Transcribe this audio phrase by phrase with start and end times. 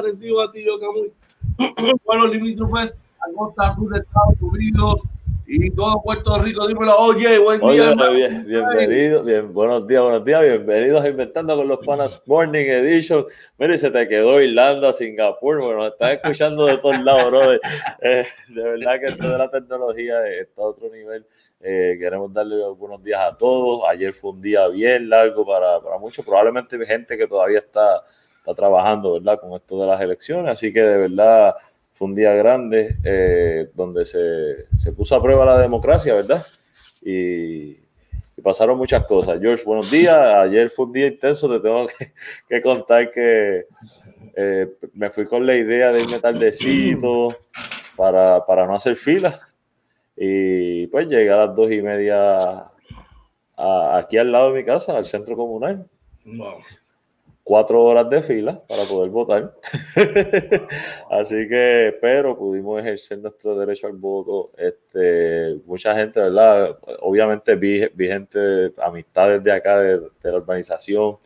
[0.00, 0.40] buenos días, buenos días.
[0.40, 1.12] Recibo a ti, yo, Camuy.
[2.04, 2.96] Bueno, limítrofes,
[3.34, 5.02] Costa Sur de Estados Unidos
[5.46, 6.66] y todo Puerto Rico.
[6.66, 7.92] Dímelo, oye, buen día.
[7.92, 12.66] Oye, bien, bienvenido, bien, buenos días, buenos días, bienvenidos a Inventando con los Panas Morning
[12.66, 13.26] Edition.
[13.58, 17.60] Mire, se te quedó Irlanda, Singapur, bueno, nos estás escuchando de todos lados, brother.
[18.02, 21.26] Eh, de verdad que esto de la tecnología está a otro nivel.
[21.60, 23.82] Eh, queremos darle buenos días a todos.
[23.88, 28.04] Ayer fue un día bien largo para, para muchos, probablemente gente que todavía está,
[28.46, 29.40] está trabajando, ¿verdad?
[29.40, 31.56] Con esto de las elecciones, así que de verdad
[31.94, 36.46] fue un día grande eh, donde se, se, puso a prueba la democracia, ¿verdad?
[37.02, 37.70] Y,
[38.36, 39.40] y, pasaron muchas cosas.
[39.40, 40.14] George, buenos días.
[40.14, 42.12] Ayer fue un día intenso, te tengo que,
[42.48, 43.66] que contar que
[44.36, 47.36] eh, me fui con la idea de irme tardecito
[47.96, 49.40] para, para no hacer fila.
[50.16, 52.36] Y pues llegué a las dos y media
[53.56, 55.88] a, aquí al lado de mi casa, al centro comunal.
[56.24, 56.58] No.
[57.48, 59.54] Cuatro horas de fila para poder votar.
[61.12, 64.50] Así que, pero pudimos ejercer nuestro derecho al voto.
[64.56, 66.76] Este, mucha gente, ¿verdad?
[67.02, 71.18] Obviamente vi, vi gente, amistades de acá, de, de la urbanización,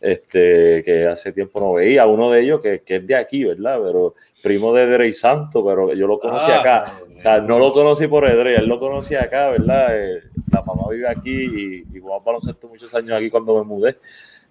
[0.00, 2.06] este, que hace tiempo no veía.
[2.06, 3.80] Uno de ellos que, que es de aquí, ¿verdad?
[3.84, 4.14] Pero
[4.44, 6.92] primo de Edrey Santo, pero yo lo conocí Ah, acá.
[7.16, 9.88] O sea, no lo conocí por Edrey, él lo conocí acá, ¿verdad?
[9.90, 13.96] Eh, la mamá vive aquí y, y jugamos baloncesto muchos años aquí cuando me mudé.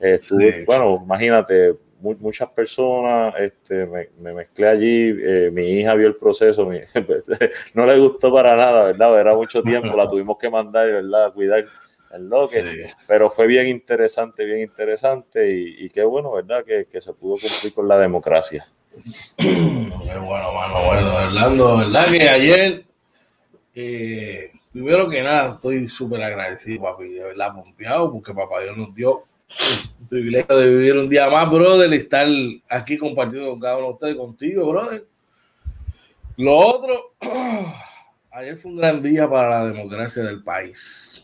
[0.03, 0.35] Eh, Sí.
[0.65, 6.15] Bueno, imagínate, mu- muchas personas, este, me, me mezclé allí, eh, mi hija vio el
[6.17, 6.81] proceso, mi-
[7.73, 9.19] no le gustó para nada, ¿verdad?
[9.19, 11.25] Era mucho tiempo, la tuvimos que mandar, ¿verdad?
[11.27, 11.65] A cuidar
[12.13, 12.77] el loque Sí.
[13.07, 16.63] pero fue bien interesante, bien interesante y, y qué bueno, ¿verdad?
[16.65, 18.67] Que, que se pudo cumplir con la democracia.
[19.37, 20.75] Qué bueno, mano.
[20.85, 22.05] Bueno, Orlando, ¿verdad?
[22.11, 22.83] Que ayer,
[23.73, 28.93] eh, primero que nada, estoy súper agradecido, papi, de verdad, pompeado, porque papá Dios nos
[28.93, 29.23] dio
[30.13, 32.27] privilegio de vivir un día más, brother, y estar
[32.69, 35.07] aquí compartiendo con cada uno de ustedes, contigo, brother.
[36.37, 37.15] Lo otro,
[38.31, 41.23] ayer fue un gran día para la democracia del país.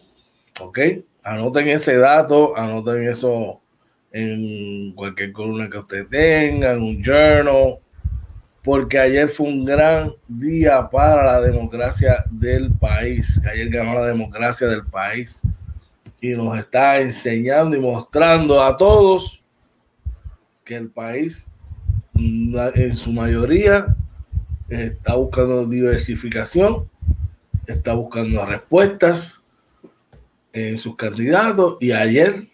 [0.60, 0.80] ¿Ok?
[1.24, 3.62] Anoten ese dato, anoten eso
[4.12, 7.76] en cualquier columna que usted tenga, en un journal,
[8.64, 13.40] porque ayer fue un gran día para la democracia del país.
[13.52, 15.44] Ayer ganó la democracia del país
[16.22, 19.44] y nos está enseñando y mostrando a todos
[20.64, 21.50] que el país
[22.16, 23.96] en su mayoría
[24.68, 26.90] está buscando diversificación,
[27.66, 29.40] está buscando respuestas
[30.54, 32.48] en sus candidatos y ayer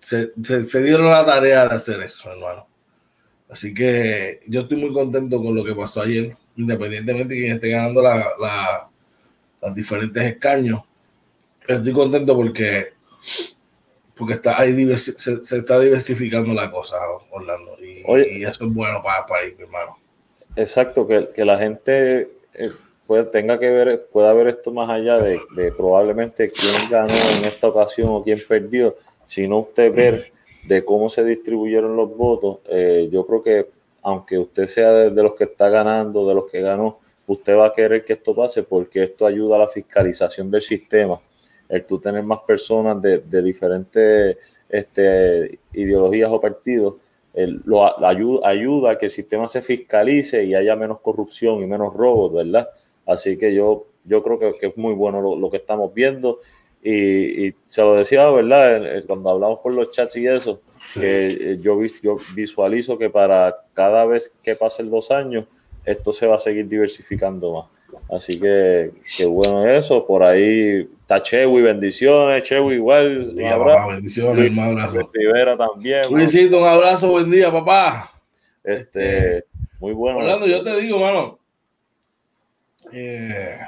[0.00, 2.68] se, se, se dieron la tarea de hacer eso, hermano.
[3.48, 7.70] Así que yo estoy muy contento con lo que pasó ayer, independientemente de quién esté
[7.70, 8.90] ganando la, la,
[9.62, 10.82] las diferentes escaños.
[11.66, 12.86] Estoy contento porque,
[14.14, 16.96] porque está, diversi- se, se está diversificando la cosa,
[17.30, 17.72] Orlando.
[17.82, 18.38] Y, Oye.
[18.38, 19.98] y eso es bueno para el país, mi hermano.
[20.56, 22.70] Exacto, que, que la gente eh,
[23.06, 27.44] puede, tenga que ver, pueda ver esto más allá de, de probablemente quién ganó en
[27.44, 28.96] esta ocasión o quién perdió,
[29.26, 30.32] sino usted ver
[30.68, 32.58] de cómo se distribuyeron los votos.
[32.68, 33.70] Eh, yo creo que
[34.02, 37.66] aunque usted sea de, de los que está ganando, de los que ganó, usted va
[37.66, 41.20] a querer que esto pase porque esto ayuda a la fiscalización del sistema.
[41.68, 44.36] El tú tener más personas de, de diferentes
[44.68, 46.94] este, ideologías o partidos
[47.32, 51.66] el- lo ayuda, ayuda a que el sistema se fiscalice y haya menos corrupción y
[51.66, 52.68] menos robos, ¿verdad?
[53.06, 56.40] Así que yo, yo creo que, que es muy bueno lo, lo que estamos viendo.
[56.82, 59.02] Y, y se lo decía, ¿verdad?
[59.06, 60.60] Cuando hablamos por los chats y eso,
[60.92, 65.46] que eh, yo, yo visualizo que para cada vez que pasen los años,
[65.84, 67.66] esto se va a seguir diversificando más.
[68.10, 70.06] Así que qué bueno eso.
[70.06, 72.42] Por ahí está Chewy, bendiciones.
[72.44, 73.06] Chewy igual.
[73.30, 73.78] un Día, abrazo.
[73.80, 75.10] papá, bendiciones, un abrazo.
[75.12, 76.02] Rivera también.
[76.10, 78.12] Luisito, un abrazo, buen día, papá.
[78.62, 79.44] Este,
[79.80, 80.18] muy bueno.
[80.18, 81.38] Orlando, yo te digo, mano,
[82.92, 83.58] eh,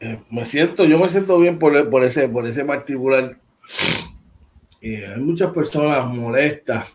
[0.00, 3.36] eh, me siento, yo me siento bien por, por ese, por ese particular.
[4.80, 6.86] Eh, hay muchas personas molestas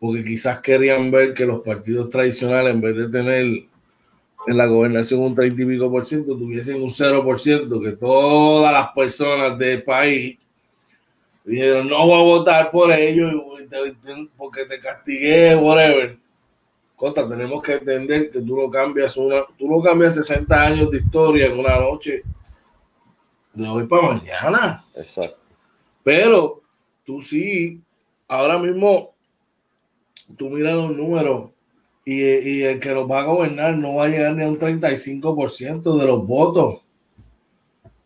[0.00, 3.46] porque quizás querían ver que los partidos tradicionales, en vez de tener
[4.46, 7.92] en la gobernación un 30 y pico por ciento, tuviesen un 0 por ciento, que
[7.92, 10.38] todas las personas del país
[11.44, 13.32] dijeron, no voy a votar por ellos
[14.36, 16.16] porque te castigué, whatever.
[16.96, 20.98] Contra, tenemos que entender que tú no cambias una, tú no cambias 60 años de
[20.98, 22.22] historia en una noche
[23.52, 24.84] de hoy para mañana.
[24.94, 25.38] Exacto.
[26.04, 26.60] Pero
[27.04, 27.80] tú sí,
[28.28, 29.14] ahora mismo,
[30.36, 31.51] tú miras los números
[32.04, 35.98] y, el que nos va a gobernar no va a llegar ni a un 35%
[35.98, 36.84] de los votos.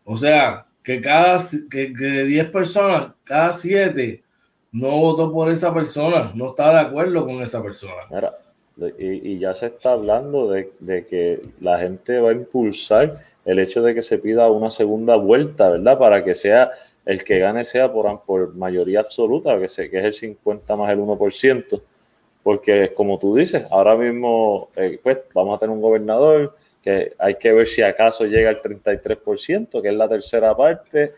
[0.03, 1.39] O sea, que cada
[1.69, 4.23] que, que de 10 personas, cada 7
[4.71, 7.93] no votó por esa persona, no está de acuerdo con esa persona.
[8.99, 13.13] Y, ya se está hablando de, de, que la gente va a impulsar
[13.43, 15.97] el hecho de que se pida una segunda vuelta, ¿verdad?
[15.97, 16.69] Para que sea
[17.07, 20.91] el que gane sea por, por mayoría absoluta, que, se, que es el 50 más
[20.91, 21.81] el 1%,
[22.47, 27.35] porque como tú dices, ahora mismo eh, pues vamos a tener un gobernador que hay
[27.35, 31.11] que ver si acaso llega al 33%, que es la tercera parte,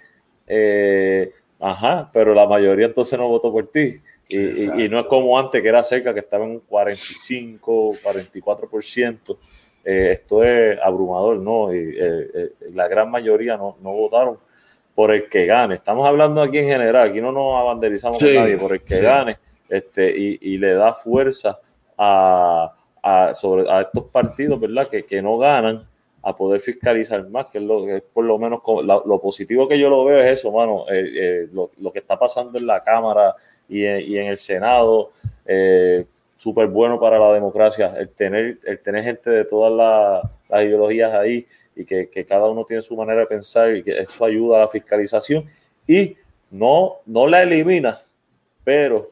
[0.47, 4.01] eh, ajá, pero la mayoría entonces no votó por ti.
[4.27, 9.37] Y, y, no es como antes, que era cerca, que estaba en un 45, 44%.
[9.85, 11.71] Eh, esto es abrumador, ¿no?
[11.71, 14.39] Y eh, eh, la gran mayoría no, no, votaron
[14.95, 15.75] por el que gane.
[15.75, 18.95] Estamos hablando aquí en general, aquí no nos abanderizamos sí, con nadie, por el que
[18.95, 19.03] sí.
[19.03, 19.37] gane
[19.69, 21.59] este, y, y, le da fuerza
[21.97, 24.87] a, a, sobre, a estos partidos, ¿verdad?
[24.87, 25.87] Que, que, no ganan
[26.21, 29.79] a poder fiscalizar más, que es, lo, que es por lo menos lo, positivo que
[29.79, 30.85] yo lo veo es eso, mano,
[31.51, 33.35] lo, lo, que está pasando en la Cámara
[33.69, 35.11] y en, y en el Senado.
[35.45, 36.05] Eh,
[36.39, 41.13] súper bueno para la democracia el tener, el tener gente de todas la, las ideologías
[41.13, 41.45] ahí
[41.75, 44.59] y que, que, cada uno tiene su manera de pensar y que eso ayuda a
[44.61, 45.45] la fiscalización
[45.85, 46.15] y
[46.49, 47.99] no, no la elimina,
[48.63, 49.11] pero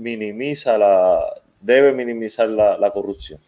[0.00, 1.20] minimiza la,
[1.60, 3.40] debe minimizar la, la corrupción.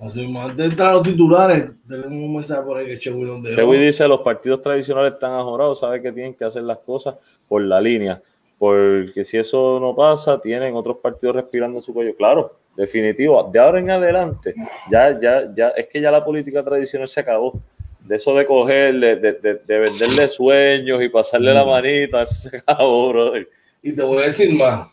[0.00, 3.42] Así, antes de entrar a los titulares, tenemos un mensaje por ahí que Chewy nos
[3.42, 3.56] dejó.
[3.56, 7.16] Chewy dice, los partidos tradicionales están ajorados, sabe que tienen que hacer las cosas
[7.48, 8.20] por la línea
[8.62, 12.14] porque si eso no pasa, tienen otros partidos respirando en su cuello.
[12.14, 13.50] Claro, definitivo.
[13.52, 14.54] De ahora en adelante,
[14.88, 17.60] ya, ya, ya, es que ya la política tradicional se acabó.
[17.98, 22.56] De eso de cogerle, de, de, de venderle sueños y pasarle la manita, eso se
[22.58, 23.48] acabó, brother.
[23.82, 24.88] Y te voy a decir más.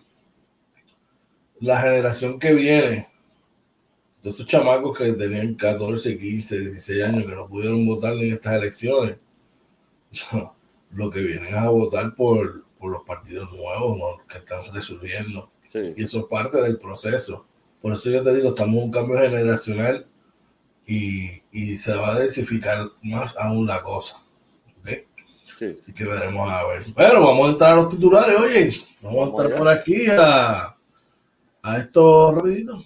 [1.60, 3.10] La generación que viene,
[4.22, 8.54] de estos chamacos que tenían 14, 15, 16 años, que no pudieron votar en estas
[8.54, 9.18] elecciones,
[10.92, 14.26] lo que vienen a votar por por los partidos nuevos ¿no?
[14.28, 15.52] que están resurgiendo.
[15.68, 15.80] Sí.
[15.96, 17.46] Y eso es parte del proceso.
[17.82, 20.08] Por eso yo te digo, estamos en un cambio generacional
[20.86, 24.24] y, y se va a densificar más aún la cosa.
[24.80, 25.06] ¿okay?
[25.60, 25.78] Sí.
[25.80, 26.86] Así que veremos a ver.
[26.96, 28.82] Pero vamos a entrar a los titulares, oye.
[29.02, 29.58] Vamos, a entrar allá.
[29.58, 30.78] por aquí a,
[31.64, 32.84] a esto rapidito.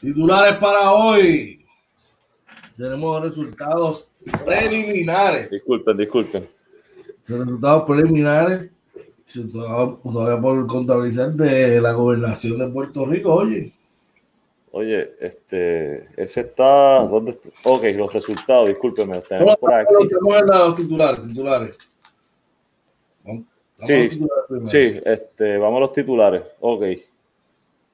[0.00, 1.62] Titulares para hoy.
[2.74, 4.08] Tenemos resultados
[4.44, 5.50] preliminares.
[5.50, 6.48] Disculpen, disculpen.
[7.28, 8.72] Resultados preliminares.
[9.52, 13.72] Todavía por contabilizar de la gobernación de Puerto Rico, oye.
[14.72, 17.48] Oye, este, ese está, ¿dónde está?
[17.64, 19.18] Ok, los resultados, discúlpeme.
[19.20, 19.94] Tenemos por aquí.
[20.08, 21.76] Tenemos los titulares, titulares.
[23.24, 23.44] Vamos,
[23.84, 26.42] sí, los titulares sí, este, vamos a los titulares.
[26.60, 26.84] Ok.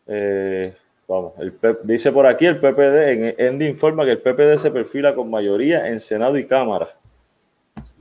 [0.08, 0.76] Eh,
[1.08, 1.54] Vamos, el
[1.84, 5.88] dice por aquí el PPD, en Endy informa que el PPD se perfila con mayoría
[5.88, 6.95] en Senado y Cámara.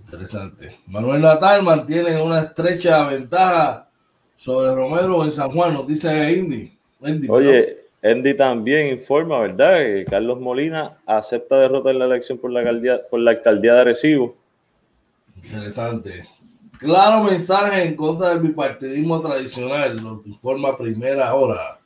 [0.06, 0.78] Interesante.
[0.86, 3.90] Manuel Natal mantiene una estrecha ventaja
[4.36, 6.72] sobre Romero en San Juan, nos dice Indy.
[7.02, 9.80] Indy Oye, Endy también informa, ¿verdad?
[9.80, 13.82] Que Carlos Molina acepta derrota en la elección por la alcaldía, por la alcaldía de
[13.82, 14.36] Arecibo.
[15.44, 16.28] Interesante.
[16.78, 21.80] Claro mensaje en contra del bipartidismo tradicional, nos informa primera hora.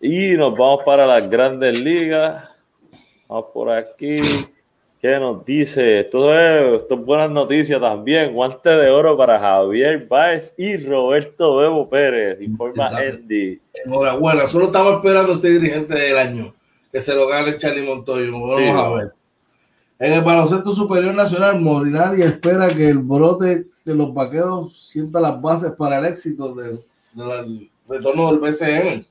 [0.00, 2.48] Y nos vamos para las grandes ligas.
[3.28, 4.20] Vamos por aquí.
[5.02, 5.98] ¿Qué nos dice?
[5.98, 8.32] Esto es, esto es buenas noticias también.
[8.32, 12.40] Guante de oro para Javier Báez y Roberto Bebo Pérez.
[12.40, 13.60] Informa Andy.
[13.84, 16.54] Enhorabuena, solo estamos esperando ese dirigente del año,
[16.92, 18.30] que se lo gane Charlie Montoyo.
[18.30, 19.12] Vamos Sí, a ver.
[19.98, 25.42] En el baloncesto superior nacional, Molinari espera que el brote de los vaqueros sienta las
[25.42, 26.78] bases para el éxito del,
[27.14, 29.04] del retorno del BCN.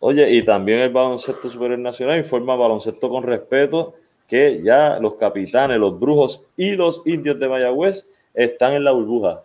[0.00, 3.94] Oye, y también el baloncesto superior nacional informa baloncesto con respeto
[4.28, 9.42] que ya los capitanes, los brujos y los indios de Mayagüez están en la burbuja.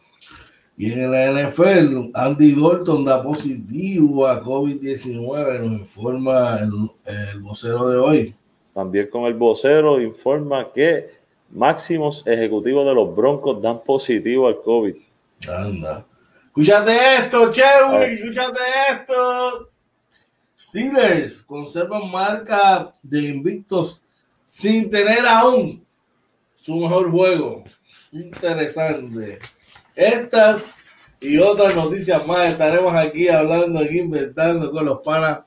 [0.76, 6.72] Y en la NFL, Andy Dalton da positivo a COVID-19, nos informa el,
[7.06, 8.36] el vocero de hoy.
[8.74, 11.12] También con el vocero informa que
[11.52, 14.96] máximos ejecutivos de los Broncos dan positivo al COVID.
[15.48, 16.06] Anda.
[16.48, 18.60] Escúchate esto, Chewy, escúchate
[18.92, 19.70] esto.
[20.58, 24.03] Steelers conservan marca de invictos
[24.54, 25.84] sin tener aún
[26.60, 27.64] su mejor juego.
[28.12, 29.40] Interesante.
[29.96, 30.76] Estas
[31.20, 35.40] y otras noticias más estaremos aquí hablando, aquí inventando con los panas.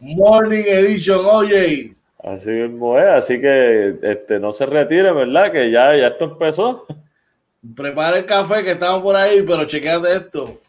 [0.00, 1.94] Morning Edition, oye.
[2.22, 5.50] Así mismo es, así que este, no se retire, ¿verdad?
[5.50, 6.84] Que ya, ya esto empezó.
[7.74, 10.60] Prepara el café que estamos por ahí, pero chequeate esto.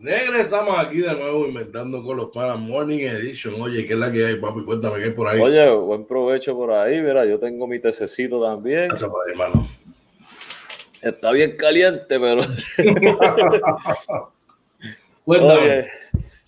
[0.00, 3.60] Regresamos aquí de nuevo inventando con los panas Morning Edition.
[3.60, 4.64] Oye, ¿qué es la que hay, papi?
[4.64, 5.40] Cuéntame qué hay por ahí.
[5.40, 8.90] Oye, buen provecho por ahí, mira, yo tengo mi tececito también.
[8.90, 9.68] Por ahí, hermano.
[11.02, 12.42] Está bien caliente, pero...
[15.24, 15.60] Cuéntame.
[15.60, 15.88] Oye,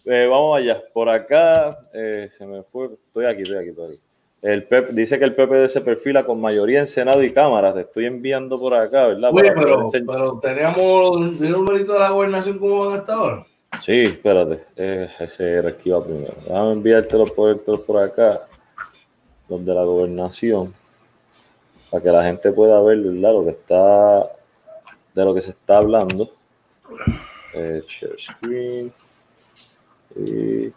[0.04, 0.82] eh, vamos allá.
[0.92, 2.86] Por acá, eh, se me fue.
[2.94, 4.00] Estoy aquí, estoy aquí, estoy aquí.
[4.42, 7.74] El Pep, dice que el PPD se perfila con mayoría en Senado y Cámara.
[7.74, 9.30] Te estoy enviando por acá, ¿verdad?
[9.34, 13.46] Oye, pero, pero teníamos ¿tiene un numerito de la gobernación como van hasta ahora.
[13.80, 14.64] Sí, espérate.
[14.76, 16.34] Eh, ese era el que iba primero.
[16.46, 18.40] Déjame enviártelo por, por acá,
[19.48, 20.72] los de la gobernación,
[21.90, 23.32] para que la gente pueda ver, ¿verdad?
[23.32, 24.26] Lo que está,
[25.14, 26.30] de lo que se está hablando.
[27.52, 28.90] Eh, share screen.
[30.16, 30.72] Y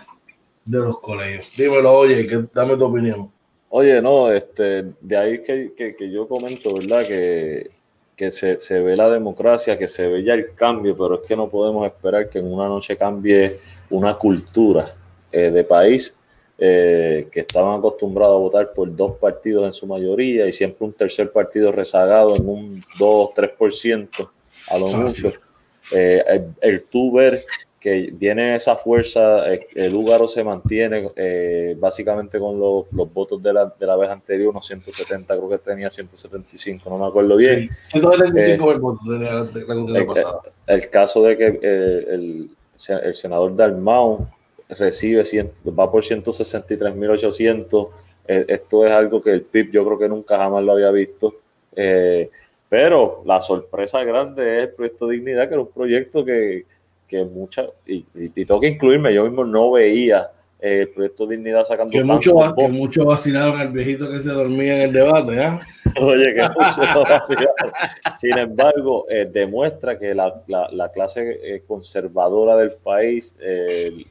[0.64, 1.46] de los colegios.
[1.56, 3.30] Dímelo, oye, que, dame tu opinión.
[3.70, 7.06] Oye, no, este, de ahí que, que, que yo comento, ¿verdad?
[7.06, 7.70] Que,
[8.14, 11.34] que se, se, ve la democracia, que se ve ya el cambio, pero es que
[11.34, 13.58] no podemos esperar que en una noche cambie
[13.90, 14.94] una cultura
[15.32, 16.16] eh, de país
[16.58, 20.92] eh, que estaban acostumbrados a votar por dos partidos en su mayoría y siempre un
[20.92, 24.30] tercer partido rezagado en un 2-3%
[24.68, 25.32] a lo mucho.
[25.90, 27.44] Eh, el, el tú ver
[27.82, 33.42] que viene esa fuerza, eh, el Lúgaro se mantiene eh, básicamente con los, los votos
[33.42, 37.36] de la, de la, vez anterior, unos 170, creo que tenía 175, no me acuerdo
[37.36, 37.68] bien.
[37.88, 40.42] Sí, 175 eh, el voto de la, de la el, pasada.
[40.68, 42.50] El, el, caso de que el,
[42.88, 44.28] el, senador Dalmau
[44.78, 47.88] recibe, 100, va por 163.800,
[48.26, 51.34] esto es algo que el PIB yo creo que nunca jamás lo había visto.
[52.68, 56.64] pero la sorpresa grande es el proyecto Dignidad, que era un proyecto que
[57.12, 61.26] que muchas, y, y, y, tengo que incluirme, yo mismo no veía eh, el proyecto
[61.26, 65.42] Dignidad sacando que muchos que mucho vacilaron al viejito que se dormía en el debate,
[65.42, 65.58] ¿eh?
[66.00, 67.72] Oye, que mucho vacilaron.
[68.16, 74.06] Sin embargo, eh, demuestra que la, la, la clase eh, conservadora del país, eh,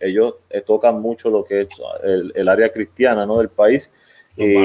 [0.00, 1.68] ellos tocan mucho lo que es
[2.02, 3.38] el, el, área cristiana ¿no?
[3.38, 3.90] del país.
[4.36, 4.56] Y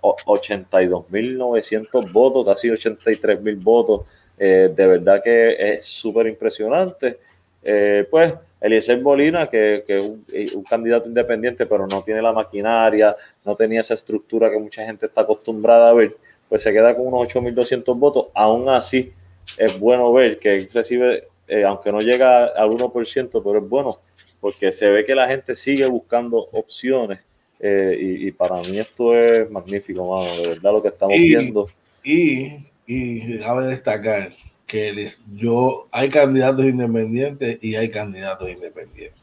[0.00, 4.02] 82.900 votos, casi 83.000 votos
[4.38, 7.18] eh, de verdad que es súper impresionante.
[7.62, 10.24] Eh, pues Eliezer Molina, que, es un,
[10.54, 15.06] un, candidato independiente, pero no tiene la maquinaria, no tenía esa estructura que mucha gente
[15.06, 16.16] está acostumbrada a ver,
[16.48, 18.26] pues se queda con unos 8.200 votos.
[18.34, 19.12] Aún así,
[19.56, 24.00] es bueno ver que él recibe, eh, aunque no llega al 1%, pero es bueno,
[24.40, 27.20] porque se ve que la gente sigue buscando opciones.
[27.60, 31.28] Eh, y, y, para mí esto es magnífico, mano, de verdad lo que estamos y,
[31.28, 31.68] viendo.
[32.04, 34.32] Y y cabe destacar
[34.68, 39.18] que les, yo hay candidatos independientes y hay candidatos independientes.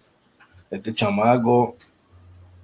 [0.72, 1.78] Este chamaco,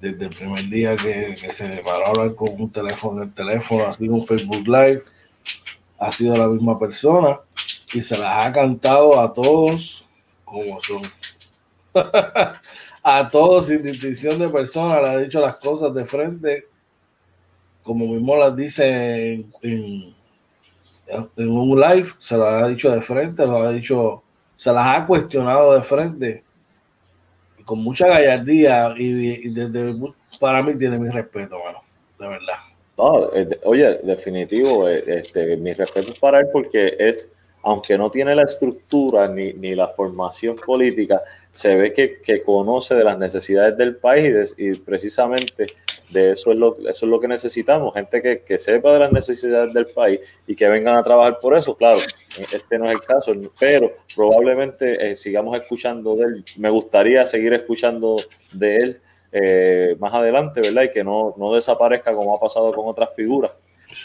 [0.01, 3.93] desde el primer día que, se paró a hablar con un teléfono, el teléfono, ha
[3.93, 5.03] sido un Facebook Live,
[5.99, 7.39] ha sido la misma persona
[7.93, 10.03] y se las ha cantado a todos
[10.43, 11.01] como son.
[13.03, 16.65] a todos sin distinción de persona, le ha dicho las cosas de frente,
[17.83, 20.15] como mismo las dice en
[21.35, 24.23] en un live se lo ha dicho de frente, lo ha dicho,
[24.55, 26.43] se las ha cuestionado de frente
[27.65, 29.95] con mucha gallardía y, desde,
[30.39, 31.83] para mí tiene mi respeto, mano,
[32.19, 32.57] de verdad.
[32.97, 33.29] No,
[33.63, 37.33] oye, definitivo, eh, este, mi respeto es para él porque es,
[37.63, 41.21] aunque no tiene la estructura ni, ni la formación política,
[41.53, 44.25] se ve que, que, conoce de las necesidades del país
[44.57, 45.67] y, de, y, precisamente
[46.09, 49.11] de eso es, lo, eso es lo que necesitamos, gente que, que, sepa de las
[49.11, 51.75] necesidades del país y que vengan a trabajar por eso.
[51.75, 51.99] Claro,
[52.51, 56.45] este no es el caso, pero probablemente eh, sigamos escuchando de él.
[56.57, 58.17] Me gustaría seguir escuchando
[58.53, 60.83] de él eh, más adelante, ¿verdad?
[60.83, 63.51] Y que no, no desaparezca como ha pasado con otras figuras.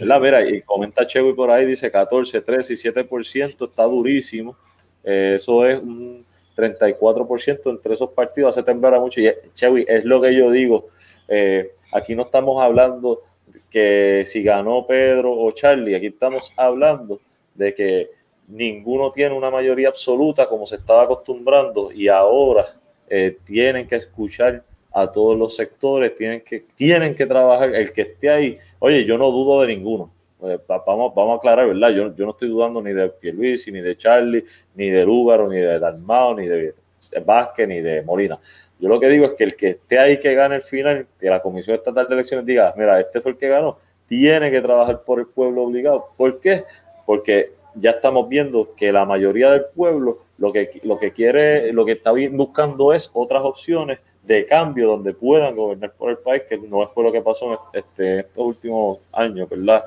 [0.00, 0.20] ¿verdad?
[0.20, 4.56] Mira, y comenta Chewy por ahí, dice 14, 13 y 7%, está durísimo.
[5.02, 6.26] Eh, eso es un
[6.56, 9.20] 34% entre esos partidos, hace temblar a mucho.
[9.20, 10.88] Y Chewy, es lo que yo digo.
[11.28, 13.22] Eh, aquí no estamos hablando
[13.70, 17.20] que si ganó Pedro o Charlie, aquí estamos hablando
[17.54, 18.10] de que
[18.48, 22.66] ninguno tiene una mayoría absoluta como se estaba acostumbrando y ahora
[23.08, 28.02] eh, tienen que escuchar a todos los sectores, tienen que, tienen que trabajar, el que
[28.02, 30.10] esté ahí, oye, yo no dudo de ninguno,
[30.50, 31.90] eh, vamos, vamos a aclarar, ¿verdad?
[31.90, 35.58] Yo, yo no estoy dudando ni de Pierluisi, ni de Charlie, ni de Lúgaro, ni
[35.58, 36.74] de Dalmao, ni de
[37.24, 38.38] Vázquez, ni de Molina.
[38.78, 41.30] Yo lo que digo es que el que esté ahí que gane el final, que
[41.30, 45.02] la Comisión Estatal de Elecciones diga, mira, este fue el que ganó, tiene que trabajar
[45.02, 46.08] por el pueblo obligado.
[46.16, 46.64] ¿Por qué?
[47.06, 51.84] Porque ya estamos viendo que la mayoría del pueblo lo que, lo que quiere, lo
[51.84, 56.58] que está buscando es otras opciones de cambio donde puedan gobernar por el país, que
[56.58, 59.84] no fue lo que pasó en este, estos últimos años, ¿verdad?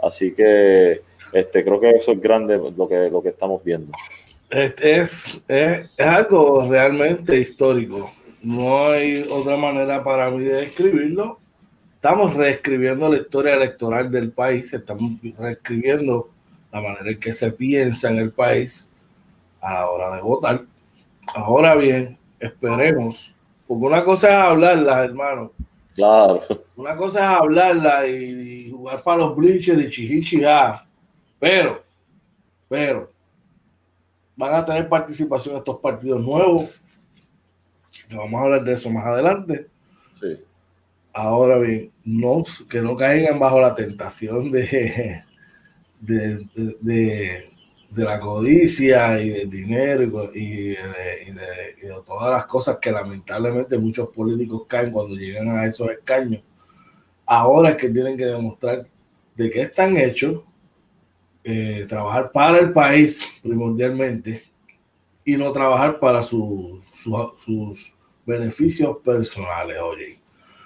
[0.00, 3.92] Así que este, creo que eso es grande lo que, lo que estamos viendo.
[4.50, 8.10] Es, es, es, algo realmente histórico.
[8.42, 11.38] No hay otra manera para mí de describirlo.
[11.94, 16.30] Estamos reescribiendo la historia electoral del país, estamos reescribiendo
[16.72, 18.88] la manera en que se piensa en el país
[19.60, 20.64] a la hora de votar.
[21.34, 23.34] Ahora bien, esperemos,
[23.66, 25.52] porque una cosa es hablarla, hermano.
[25.98, 26.40] Claro.
[26.76, 30.86] Una cosa es hablarla y, y jugar para los bleachers y chichichija,
[31.40, 31.82] pero,
[32.68, 33.12] pero,
[34.36, 36.70] van a tener participación estos partidos nuevos.
[38.14, 39.66] Vamos a hablar de eso más adelante.
[40.12, 40.36] Sí.
[41.12, 45.24] Ahora bien, no, que no caigan bajo la tentación de,
[45.98, 47.50] de, de, de,
[47.90, 50.02] de la codicia y del dinero
[50.34, 50.76] y, y, de,
[51.26, 56.42] y, de, todas las cosas que lamentablemente muchos políticos caen cuando llegan a esos escaños.
[57.24, 58.86] Ahora es que tienen que demostrar
[59.34, 60.42] de qué están hechos,
[61.44, 64.44] eh, trabajar para el país primordialmente
[65.24, 67.94] y no trabajar para su, su, sus
[68.26, 69.78] beneficios personales.
[69.82, 70.20] Oye,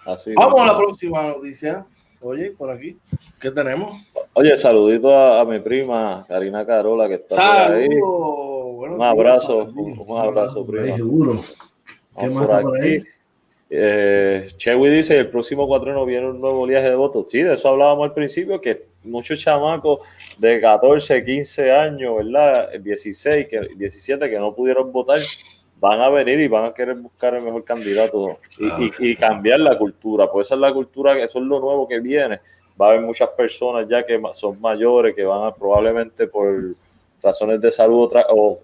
[0.04, 1.86] Así vamos a la próxima noticia.
[2.20, 2.98] Oye, por aquí,
[3.42, 4.00] ¿qué tenemos?
[4.34, 7.88] Oye, saludito a, a mi prima Karina Carola que está por ahí.
[7.98, 10.96] Buenos Un abrazo, un- un abrazo, primo.
[10.96, 11.40] seguro.
[12.18, 13.02] ¿Qué Vamos más por está por ahí?
[13.74, 17.26] Eh, Chewy dice, el próximo cuatreno viene un nuevo oleaje de votos.
[17.30, 20.00] Sí, de eso hablábamos al principio, que muchos chamacos
[20.38, 22.70] de 14, 15 años, ¿verdad?
[22.80, 25.18] 16, que, 17 que no pudieron votar,
[25.80, 29.58] van a venir y van a querer buscar el mejor candidato y, y- y cambiar
[29.60, 30.30] la cultura.
[30.30, 32.40] Pues esa es la cultura, eso es lo nuevo que viene.
[32.80, 36.74] Va a haber muchas personas ya que son mayores, que van a probablemente por
[37.22, 38.58] razones de salud o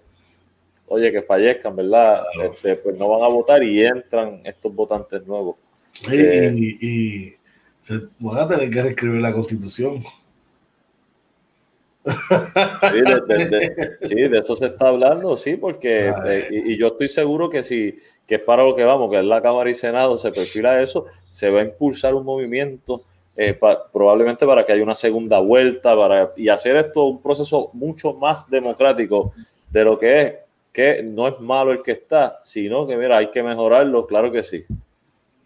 [0.87, 2.23] oye, que fallezcan, ¿verdad?
[2.33, 2.51] Claro.
[2.51, 5.55] Este, pues no van a votar y entran estos votantes nuevos.
[6.11, 6.87] Y, Eh, y-
[7.27, 7.33] y
[7.79, 10.03] se van a tener que reescribir la constitución.
[12.05, 16.77] Sí, de, de- de- sí, de eso se está hablando, sí, porque eh, y, y
[16.77, 17.95] yo estoy seguro que si
[18.25, 21.05] que es para lo que vamos, que es la Cámara y Senado, se perfila eso,
[21.31, 23.03] se va a impulsar un movimiento
[23.41, 27.69] eh, pa- probablemente para que haya una segunda vuelta para, y hacer esto un proceso
[27.71, 29.31] mucho más democrático
[29.69, 30.35] de lo que es,
[30.73, 34.43] que no es malo el que está, sino que mira, hay que mejorarlo, claro que
[34.43, 34.65] sí.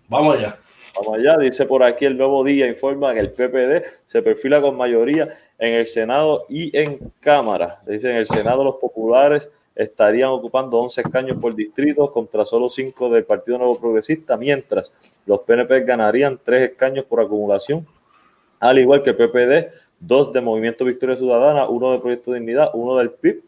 [0.07, 0.57] Vamos allá.
[0.95, 4.75] Vamos allá, dice por aquí el nuevo día, informa que el PPD se perfila con
[4.75, 5.27] mayoría
[5.57, 7.79] en el Senado y en Cámara.
[7.85, 13.09] Dice en el Senado los populares estarían ocupando 11 escaños por distrito contra solo 5
[13.09, 14.93] del Partido Nuevo Progresista, mientras
[15.25, 17.85] los PNP ganarían 3 escaños por acumulación,
[18.59, 22.97] al igual que el PPD, 2 de Movimiento Victoria Ciudadana, 1 de Proyecto Dignidad, 1
[22.97, 23.43] del PIB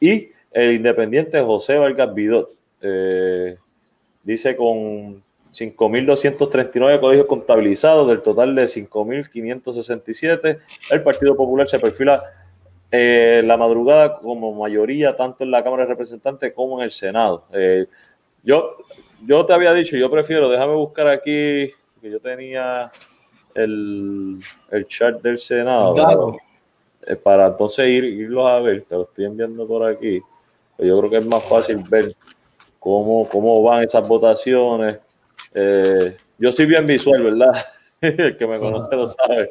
[0.00, 2.50] y el independiente José Vargas Vidot.
[2.80, 3.56] Eh,
[4.22, 10.58] dice con 5.239 colegios contabilizados, del total de 5.567.
[10.90, 12.22] El Partido Popular se perfila
[12.90, 17.44] eh, la madrugada como mayoría, tanto en la Cámara de Representantes como en el Senado.
[17.52, 17.86] Eh,
[18.42, 18.74] yo,
[19.26, 21.70] yo te había dicho, yo prefiero, déjame buscar aquí,
[22.00, 22.90] que yo tenía
[23.54, 24.38] el,
[24.70, 25.94] el chart del Senado.
[25.94, 26.36] Claro.
[27.06, 30.20] eh, para entonces ir, irlos a ver, te lo estoy enviando por aquí.
[30.78, 32.14] Yo creo que es más fácil ver
[32.78, 34.98] cómo, cómo van esas votaciones.
[35.52, 37.52] Eh, yo soy bien visual, ¿verdad?
[38.00, 39.50] El que me conoce lo sabe.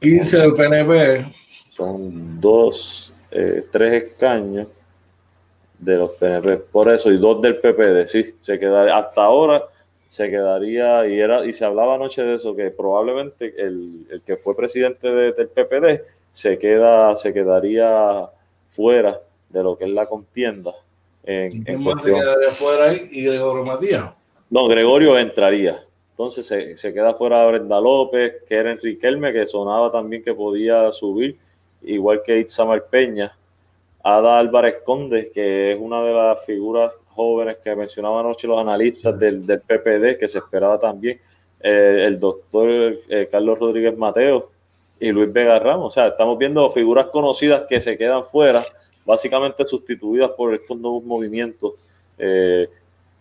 [0.00, 1.26] 15 del PNP.
[1.72, 4.66] Son dos, eh, tres escaños
[5.78, 6.56] de los PNP.
[6.70, 9.62] Por eso, y dos del PPD, sí, se quedaría, hasta ahora
[10.08, 14.36] se quedaría, y era, y se hablaba anoche de eso, que probablemente el, el que
[14.36, 18.28] fue presidente de- del PPD se queda, se quedaría
[18.68, 20.72] fuera de lo que es la contienda.
[21.24, 23.08] En, en ¿Quién más se quedaría fuera ahí?
[23.10, 24.10] Y Gregorio Matías.
[24.50, 25.82] No, Gregorio entraría.
[26.20, 30.92] Entonces se, queda fuera Brenda López, que era Enrique Elme, que sonaba también que podía
[30.92, 31.38] subir,
[31.80, 33.34] igual que Itzamar Peña.
[34.02, 39.18] Ada Álvarez Conde, que es una de las figuras jóvenes que mencionaban anoche los analistas
[39.18, 41.18] del, del PPD, que se esperaba también.
[41.58, 42.68] Eh, el doctor
[43.08, 44.50] eh, Carlos Rodríguez Mateo
[45.00, 45.86] y Luis Vega Ramos.
[45.86, 48.62] O sea, estamos viendo figuras conocidas que se quedan fuera,
[49.06, 51.72] básicamente sustituidas por estos nuevos movimientos.
[52.18, 52.68] Eh,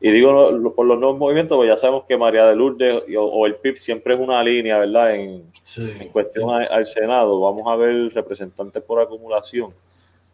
[0.01, 3.21] y digo lo- por los nuevos movimientos, pues ya sabemos que María de Lourdes o,
[3.21, 5.15] o el PIB siempre es una línea, ¿verdad?
[5.15, 5.91] En, Sí.
[5.99, 7.39] en cuestión a- al Senado.
[7.39, 9.71] Vamos a ver representantes por acumulación,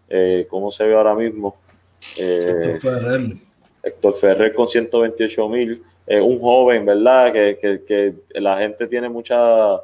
[0.09, 1.55] eh, cómo se ve ahora mismo.
[2.17, 3.21] Eh, Héctor Ferrer.
[3.83, 7.33] Héctor Ferrer con 128 mil, un joven, ¿verdad?
[7.33, 9.75] Que, que- que la gente tiene mucha,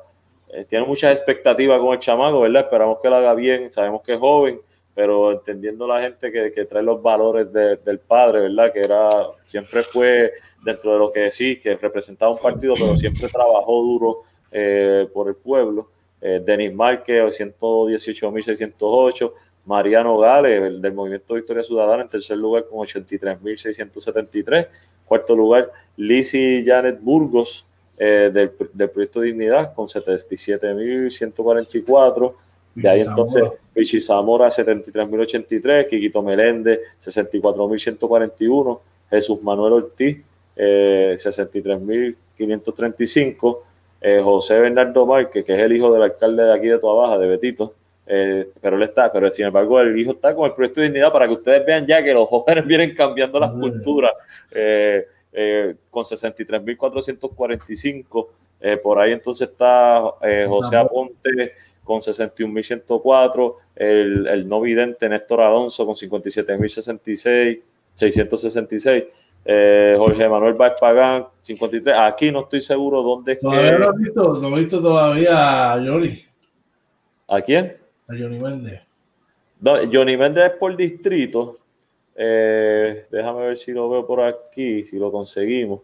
[0.53, 2.63] eh, tiene muchas expectativas con el chamaco, ¿verdad?
[2.63, 4.59] Esperamos que lo haga bien, sabemos que es joven,
[5.01, 8.71] pero entendiendo la gente que, trae los valores de- del padre, ¿verdad?
[8.71, 9.09] Que era,
[9.41, 10.31] siempre fue
[10.63, 15.27] dentro de lo que sí, que representaba un partido, pero siempre trabajó duro eh, por
[15.27, 15.89] el pueblo.
[16.21, 19.33] Eh, Denis Márquez, 118.608.
[19.65, 24.67] Mariano Gales, el del Movimiento Victoria Ciudadana, en tercer lugar con 83.673.
[25.05, 27.65] Cuarto lugar, Lizzie Janet Burgos,
[27.97, 32.35] eh, del, del Proyecto Dignidad, con 77.144.
[32.73, 38.79] De ahí entonces, Pichi Zamora, 73.083, Quiquito Meléndez, 64.141,
[39.09, 40.19] Jesús Manuel Ortiz,
[40.55, 43.57] eh, 63.535,
[44.01, 47.27] eh, José Bernardo Márquez, que es el hijo del alcalde de aquí de Tuabaja, de
[47.27, 47.73] Betito,
[48.07, 51.11] eh, pero él está, pero sin embargo el hijo está con el proyecto de dignidad
[51.11, 54.11] para que ustedes vean ya que los jóvenes vienen cambiando las culturas,
[54.51, 58.27] eh, eh, con 63.445,
[58.59, 65.41] eh, por ahí entonces está eh, José Aponte con 61.104, el, el no vidente Néstor
[65.41, 67.61] Alonso con 57.066,
[67.95, 69.03] 666,
[69.43, 71.95] eh, Jorge Manuel Vázquez Pagán, 53.
[71.97, 73.79] Aquí no estoy seguro dónde es Todavía que.
[73.79, 76.19] no has visto, no he visto todavía a Johnny,
[77.27, 77.77] ¿A quién?
[78.07, 78.81] a Johnny Méndez.
[79.61, 81.57] No, Johnny Méndez es por distrito.
[82.15, 85.81] Eh, déjame ver si lo veo por aquí, si lo conseguimos.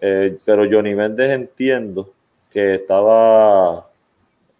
[0.00, 2.10] Eh, pero Johnny Méndez entiendo
[2.52, 3.88] que estaba.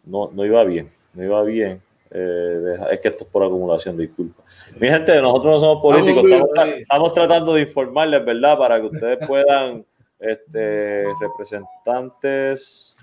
[0.06, 1.80] No, no iba bien, no iba bien.
[2.10, 4.42] Eh, es que esto es por acumulación, disculpa.
[4.78, 8.56] Mi gente, nosotros no somos políticos, Vamos, estamos, tratando de informarles, ¿verdad?
[8.56, 9.84] Para que ustedes puedan,
[10.20, 12.96] este, representantes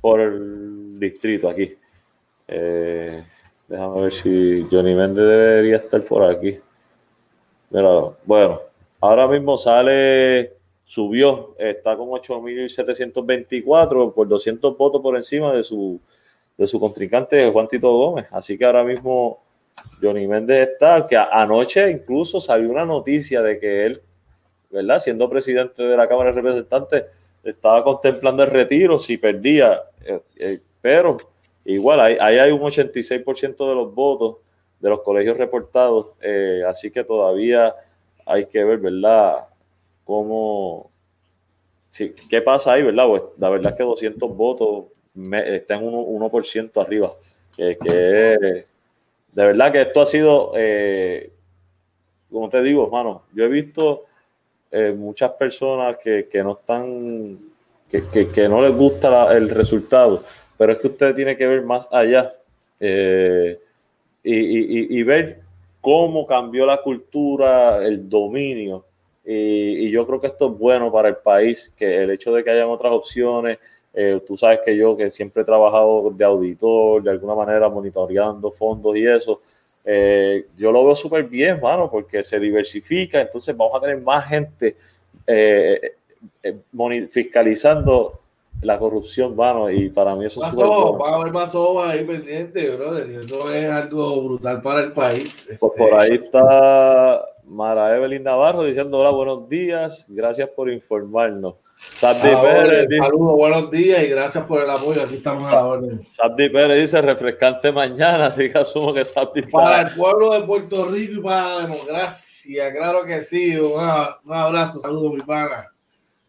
[0.00, 1.74] por el distrito aquí.
[2.48, 3.22] Eh,
[3.68, 6.58] déjame ver si Johnny Méndez debería estar por aquí.
[7.68, 7.90] Mira,
[8.24, 8.60] bueno,
[9.00, 16.00] ahora mismo sale, subió, está con 8.724 por 200 votos por encima de su,
[16.56, 18.26] de su contrincante Juan Tito Gómez.
[18.30, 19.42] Así que ahora mismo
[20.00, 24.02] Johnny Méndez está, que anoche incluso salió una noticia de que él,
[24.70, 24.98] ¿verdad?
[24.98, 27.04] Siendo presidente de la Cámara de Representantes,
[27.42, 31.18] estaba contemplando el retiro si perdía, eh, eh, pero
[31.64, 34.36] igual ahí, ahí hay un 86% de los votos
[34.80, 37.74] de los colegios reportados, eh, así que todavía
[38.26, 39.48] hay que ver, ¿verdad?
[40.04, 40.90] Cómo,
[41.88, 43.06] sí, ¿qué pasa ahí, verdad?
[43.06, 47.12] Pues la verdad es que 200 votos me- está en 1%, 1% arriba,
[47.56, 48.64] que,
[49.32, 51.30] de verdad que esto ha sido, eh,
[52.30, 54.04] como te digo, hermano, yo he visto
[54.70, 57.38] eh, muchas personas que, que no están,
[57.90, 60.24] que, que- no les gusta el resultado,
[60.58, 62.34] pero es que usted tiene que ver más allá
[62.80, 63.58] eh,
[64.24, 65.40] y- y ver
[65.80, 68.84] cómo cambió la cultura, el dominio.
[69.24, 72.42] Y, y yo creo que esto es bueno para el país, que el hecho de
[72.42, 73.58] que hayan otras opciones,
[73.94, 78.50] eh, tú sabes que yo que siempre he trabajado de auditor, de alguna manera monitoreando
[78.50, 79.40] fondos y eso,
[79.84, 84.26] eh, yo lo veo súper bien, mano, porque se diversifica, entonces vamos a tener más
[84.26, 84.76] gente
[85.26, 85.96] eh,
[86.42, 88.20] eh, fiscalizando
[88.62, 91.04] la corrupción, mano, y para mí eso es súper ojos, bueno.
[91.04, 93.10] va a haber más ojos ahí pendientes, brother.
[93.10, 95.46] Y eso es algo brutal para el país.
[95.60, 101.56] Pues Este, por ahí está Mara Evelyn Navarro diciendo hola, buenos días, gracias por informarnos.
[102.02, 105.02] Ah, Pérez, Saludos, buenos días y gracias por el apoyo.
[105.02, 106.08] Aquí estamos a la orden.
[106.08, 110.86] Sabdi Pérez dice refrescante mañana, así que asumo que está- Para el pueblo de Puerto
[110.86, 113.56] Rico y para la democracia, claro que sí.
[113.56, 113.80] Un,
[114.24, 115.70] un abrazo, saludos, mi pana.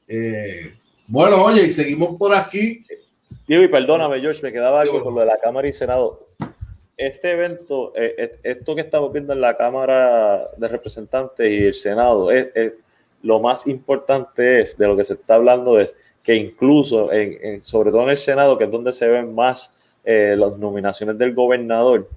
[0.08, 0.74] Eh,
[1.08, 2.86] bueno, oye, seguimos por aquí.
[3.48, 6.28] Tío, y perdóname, George, me quedaba algo con lo de la Cámara y Senado.
[6.98, 11.74] Este evento, eh, eh, esto que estamos viendo en la Cámara de Representantes y el
[11.74, 12.74] Senado, es, es-
[13.26, 17.92] lo más importante es, de lo que se está hablando es que incluso, en, sobre
[17.92, 22.08] todo en el Senado, que es donde se ven más eh, las nominaciones del gobernador,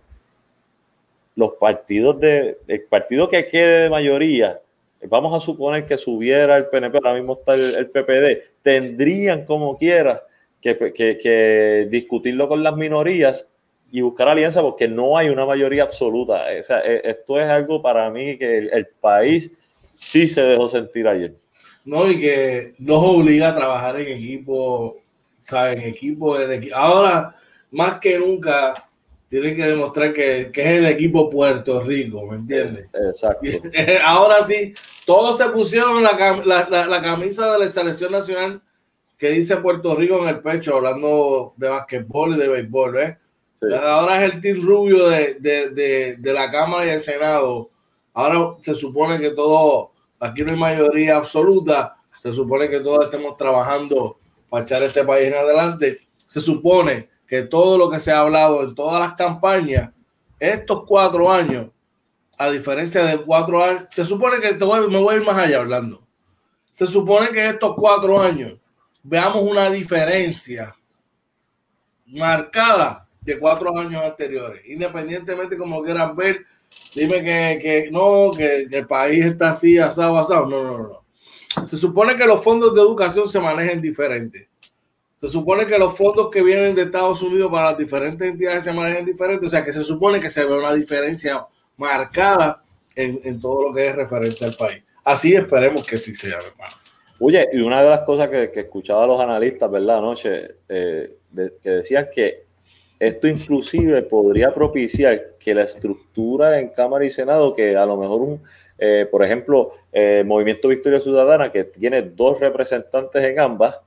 [1.37, 4.61] los partidos de, el partido que quede de mayoría,
[5.09, 10.23] vamos a suponer que subiera el PNP, ahora mismo está el, PPD, tendrían como quiera
[10.61, 13.47] que, que- que discutirlo con las minorías
[13.92, 16.47] y buscar alianza porque no hay una mayoría absoluta.
[16.59, 19.53] O sea, e- esto es algo para mí que el país
[19.99, 21.35] sí se dejó sentir ayer.
[21.85, 24.99] No, y que nos obliga a trabajar en equipo,
[25.43, 25.77] ¿sabes?
[25.77, 27.35] En equipo, en Ahora,
[27.73, 28.89] más que nunca,
[29.27, 32.87] tienen que demostrar que, que es el equipo Puerto Rico, ¿me entiendes?
[32.93, 33.49] Exacto.
[34.05, 34.73] Ahora sí,
[35.05, 38.63] todos se pusieron la, cam- la- la- la camisa de la selección nacional
[39.17, 43.17] que dice Puerto Rico en el pecho, hablando de basquetbol y de béisbol, ¿ves?
[43.61, 43.67] Sí.
[43.75, 47.71] Ahora es el team rubio de, de- de- de la Cámara y del Senado.
[48.18, 53.37] Ahora se supone que todo, aquí no hay mayoría absoluta, se supone que todos estemos
[53.37, 54.18] trabajando
[54.50, 56.00] para echar este país en adelante.
[56.26, 59.92] Se supone, que todo lo que se ha hablado en todas las campañas,
[60.40, 61.68] estos cuatro años,
[62.37, 66.04] a diferencia de cuatro años, se supone que me voy a ir más allá hablando.
[66.72, 68.59] Se supone que estos cuatro años
[69.04, 70.74] veamos una diferencia
[72.07, 76.44] marcada de cuatro años anteriores, independientemente como quieran ver,
[76.94, 80.46] dime que, que no, que, el país está así, asado, asado.
[80.46, 81.68] No, no, no.
[81.68, 84.46] Se supone que los fondos de educación se manejen diferentes.
[85.20, 88.72] Se supone que los fondos que vienen de Estados Unidos para las diferentes entidades se
[88.72, 89.46] manejan diferentes.
[89.46, 92.62] O sea que se supone que se ve una diferencia marcada
[92.94, 94.83] en, en todo lo que es referente al país.
[95.04, 96.76] Así esperemos que sí sea, hermano.
[97.20, 99.98] Oye, y una de las cosas que, que escuchaba a los analistas, ¿verdad?
[99.98, 101.16] Anoche, eh,
[101.62, 102.48] que decían que
[102.99, 108.21] esto inclusive podría propiciar que la estructura en Cámara y Senado, que a lo mejor
[108.21, 108.43] un,
[108.79, 113.79] eh, por ejemplo, eh, Movimiento Victoria Ciudadana, que tiene dos representantes en ambas,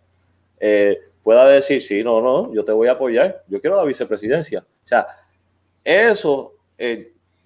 [1.23, 4.59] pueda decir, sí, no, no, yo te voy a apoyar, yo quiero la vicepresidencia.
[4.59, 5.07] O sea,
[5.83, 6.53] eso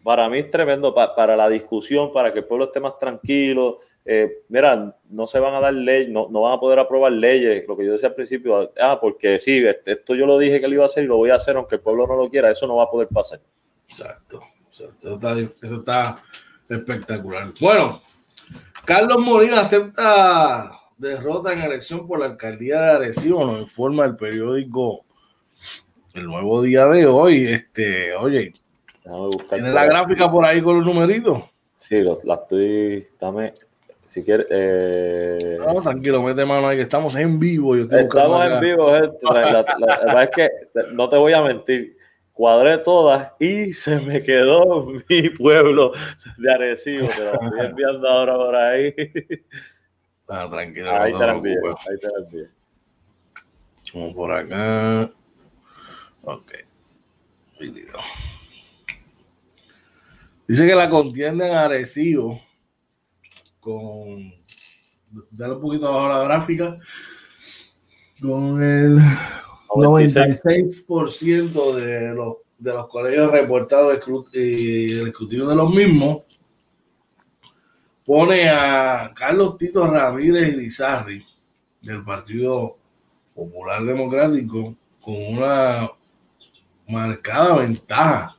[0.05, 3.79] para mí es tremendo para la discusión, para que el pueblo esté más tranquilo.
[4.07, 7.67] Eh, mira, no se van a dar leyes, no, no, van a poder aprobar leyes,
[7.67, 10.67] lo que yo decía al principio, ah, porque sí, este, esto yo lo dije que
[10.67, 12.51] lo iba a hacer y lo voy a hacer aunque el pueblo no lo quiera,
[12.51, 13.39] eso no va a poder pasar.
[13.87, 15.19] Exacto, exacto.
[15.61, 16.21] Eso, está,
[16.69, 17.51] espectacular.
[17.59, 18.01] Bueno,
[18.85, 25.05] Carlos Molina acepta derrota en elección por la alcaldía de Arecibo, nos informa el periódico
[26.13, 27.45] El Nuevo Día de hoy.
[27.47, 28.53] Este, oye,
[29.49, 31.43] ¿Tiene la gráfica por ahí con los numeritos?
[31.77, 33.07] Sí, la estoy.
[33.19, 33.53] Dame,
[34.15, 34.47] si quieres.
[34.49, 35.57] Eh...
[35.59, 37.75] No, tranquilo, mete mano ahí que estamos en vivo.
[37.75, 39.17] estamos en vivo, gente.
[39.23, 39.65] La,
[40.05, 40.49] verdad es que
[40.93, 41.97] no te voy a mentir.
[42.31, 45.91] Cuadré todas y se me quedó mi pueblo
[46.37, 47.09] de Arecibo.
[47.09, 48.95] Te lo estoy enviando ahora por ahí.
[50.29, 50.91] Ah, tranquilo.
[50.91, 51.59] Ahí te la envío.
[51.67, 52.47] Ahí te la envío.
[53.93, 55.11] Vamos por acá.
[56.23, 56.53] Ok.
[60.47, 62.44] Dice que la contienda en Arecibo
[63.65, 64.31] con.
[65.31, 66.77] Dale un poquito abajo la gráfica.
[68.21, 68.99] Con el
[69.69, 73.99] 96% de los, de los colegios reportados
[74.33, 76.19] y el escrutinio de los mismos
[78.05, 81.25] pone a Carlos Tito Ramírez Irizarri
[81.81, 82.77] del Partido
[83.33, 85.89] Popular Democrático con una
[86.87, 88.37] marcada ventaja,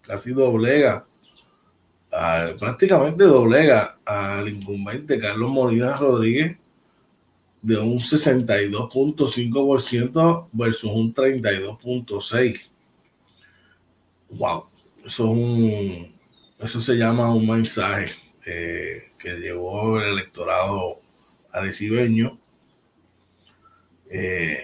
[0.00, 1.06] casi doblega
[2.58, 6.58] prácticamente doblega al incumbente Carlos Molina Rodríguez
[7.62, 12.68] de un 62.5% versus un 32.6%.
[14.30, 14.66] Wow,
[15.04, 16.08] eso, un,
[16.58, 18.12] eso se llama un mensaje
[18.46, 21.00] eh, que llevó el electorado
[21.52, 22.38] arecibeño.
[24.10, 24.58] Eh,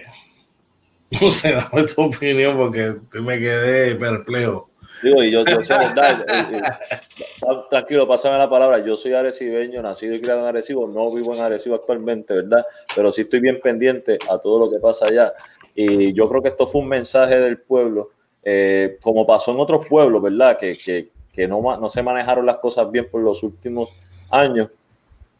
[1.21, 4.68] no sé, dame tu opinión porque me quedé perplejo.
[5.01, 8.79] Digo, y yo, yo sé verdad, eh, eh, tranquilo, pásame la palabra.
[8.79, 12.65] Yo soy arecibeño, nacido y criado en Arecibo, no vivo en Arecibo actualmente, ¿verdad?
[12.95, 15.33] Pero sí estoy bien pendiente a todo lo que pasa allá.
[15.75, 18.09] Y yo creo que esto fue un mensaje del pueblo,
[18.43, 20.57] eh, como pasó en otros pueblos, ¿verdad?
[20.57, 23.89] Que, que, que no, no, se manejaron las cosas bien por los últimos
[24.29, 24.69] años,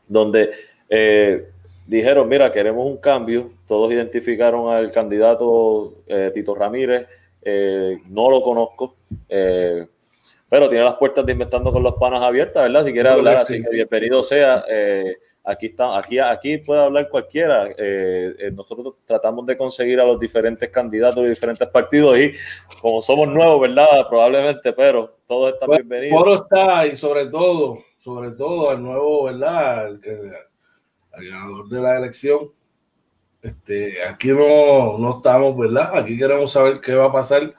[0.07, 0.51] donde
[1.85, 3.51] dijeron, mira, queremos un cambio.
[3.67, 5.89] Todos identificaron al candidato
[6.33, 7.07] Tito Ramírez
[7.41, 8.95] eh, no lo conozco,
[9.27, 9.87] eh,
[10.49, 12.83] pero tiene las puertas de Inventando con los Panos abiertas, ¿verdad?
[12.83, 14.63] Si quiere hablar, así que bienvenido sea.
[14.67, 17.69] Eh, aquí, está, aquí, aquí puede hablar cualquiera.
[18.53, 22.33] nosotros tratamos de conseguir a los diferentes candidatos de diferentes partidos y
[22.81, 24.07] como somos nuevos, ¿verdad?
[24.09, 26.19] Probablemente, pero todos están pues, bienvenidos.
[26.19, 29.85] Foro está y sobre todo, sobre todo al nuevo, ¿verdad?
[29.85, 30.01] al
[31.25, 32.58] ganador de la elección
[33.41, 35.97] este, aquí no, no estamos, ¿verdad?
[35.97, 37.53] Aquí queremos saber qué va a pasar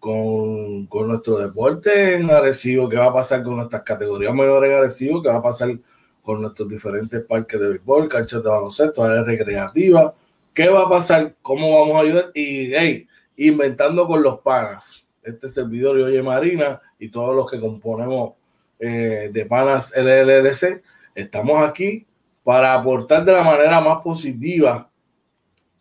[0.00, 4.78] con, con, nuestro deporte en Arecibo, qué va a pasar con nuestras categorías menores en
[4.78, 5.78] Arecibo, qué va a pasar
[6.22, 10.12] con nuestros diferentes parques de béisbol, canchas de baloncesto, áreas recreativas,
[10.52, 13.06] qué va a pasar, cómo vamos a ayudar y, hey,
[13.36, 15.04] inventando con los panas.
[15.22, 18.32] Este servidor y Oye Marina y todos los que componemos
[18.80, 20.82] eh, de Panas LLC,
[21.14, 22.04] estamos aquí
[22.42, 24.90] para aportar de la manera más positiva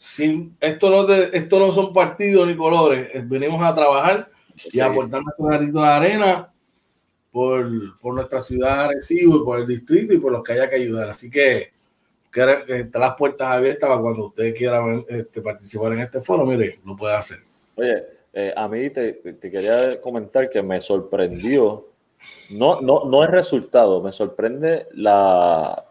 [0.02, 4.32] sin, esto, no esto no son partidos ni colores, eh, venimos a trabajar
[4.72, 6.52] y a aportar nuestro granito de arena
[7.32, 11.12] por, por nuestra ciudad de por el distrito y por los que haya que ayudar.
[11.12, 11.74] Así que,
[12.32, 16.80] que están las puertas abiertas para cuando usted quiera este, participar en este foro, mire,
[16.84, 17.44] lo puede hacer.
[17.76, 21.90] Oye, eh, a mí te, te, quería comentar que me sorprendió,
[22.50, 25.86] no, no, no el resultado, me sorprende la,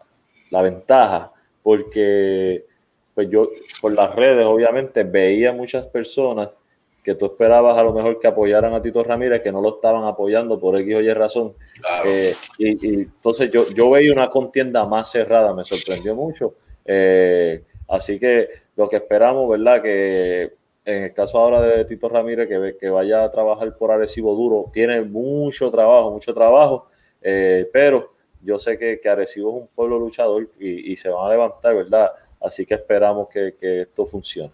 [0.49, 1.31] la ventaja,
[1.63, 2.65] porque
[3.13, 3.49] pues yo
[3.81, 6.57] por las redes obviamente veía muchas personas
[7.03, 10.03] que tú esperabas a lo mejor que apoyaran a Tito Ramírez, que no lo estaban
[10.05, 11.53] apoyando por X o Y razón.
[11.79, 12.09] Claro.
[12.09, 16.53] Eh, y, y entonces yo, yo veía una contienda más cerrada, me sorprendió mucho.
[16.85, 19.81] Eh, así que lo que esperamos, ¿verdad?
[19.81, 20.53] Que
[20.85, 24.65] en el caso ahora de Tito Ramírez, que, que vaya a trabajar por Arecibo duro,
[24.71, 26.87] tiene mucho trabajo, mucho trabajo,
[27.21, 31.27] eh, pero yo sé que, que, Arecibo es un pueblo luchador y, y, se van
[31.27, 32.11] a levantar, ¿verdad?
[32.41, 34.51] Así que esperamos que, que esto funcione.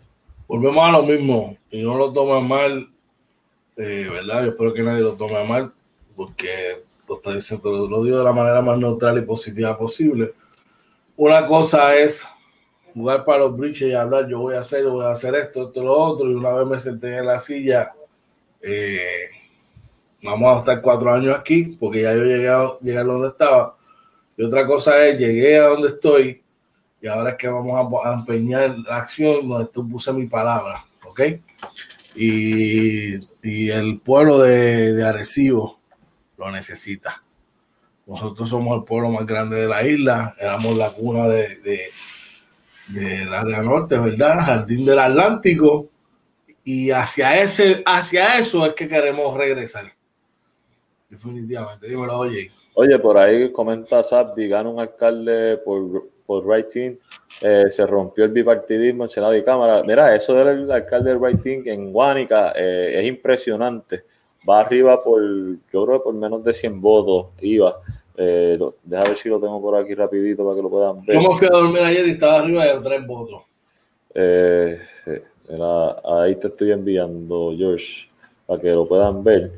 [0.48, 2.90] Volvemos a lo mismo y no lo tomen mal,
[3.78, 4.44] eh, ¿verdad?
[4.44, 5.74] Yo espero que nadie lo tome mal
[6.16, 10.34] porque lo está diciendo, lo digo de la manera más neutral y positiva posible.
[11.16, 12.28] Una cosa es
[12.94, 15.68] jugar para los bridges y hablar, yo voy a hacer, yo voy a hacer esto,
[15.68, 17.94] esto, lo otro, y una vez me senté en la silla,
[18.62, 19.30] eh,
[20.24, 23.78] vamos a estar cuatro años aquí, porque ya yo llegué a, llegué a donde estaba.
[24.36, 26.42] Y otra cosa es, llegué a donde estoy,
[27.02, 31.22] y ahora es que vamos a, empeñar la acción donde tú puse mi palabra, ¿ok?
[32.16, 35.80] Y, y el pueblo de, de Arecibo
[36.38, 37.24] lo necesita.
[38.06, 41.82] Nosotros somos el pueblo más grande de la isla, éramos la cuna de, de
[42.88, 44.46] del área norte, ¿verdad?
[44.46, 45.90] Jardín del Atlántico.
[46.64, 49.94] Y hacia, ese, hacia eso es que queremos regresar.
[51.10, 51.88] Definitivamente.
[51.88, 52.52] Dímelo, oye.
[52.74, 56.98] Oye, por ahí comenta Sabdi, gana un alcalde por, por Team.
[57.42, 59.82] Eh, se rompió el bipartidismo en Senado y Cámara.
[59.84, 64.04] Mira, eso del alcalde del Team en Guánica eh, es impresionante.
[64.48, 67.76] Va arriba por, yo creo que por menos de 100 votos iba.
[68.16, 71.16] Eh, deja ver si lo tengo por aquí rapidito para que lo puedan ver.
[71.16, 73.44] Yo me fui a dormir ayer y estaba arriba de tres votos.
[74.14, 74.80] Eh,
[75.48, 78.08] era, ahí te estoy enviando, George,
[78.46, 79.52] para que lo puedan ver.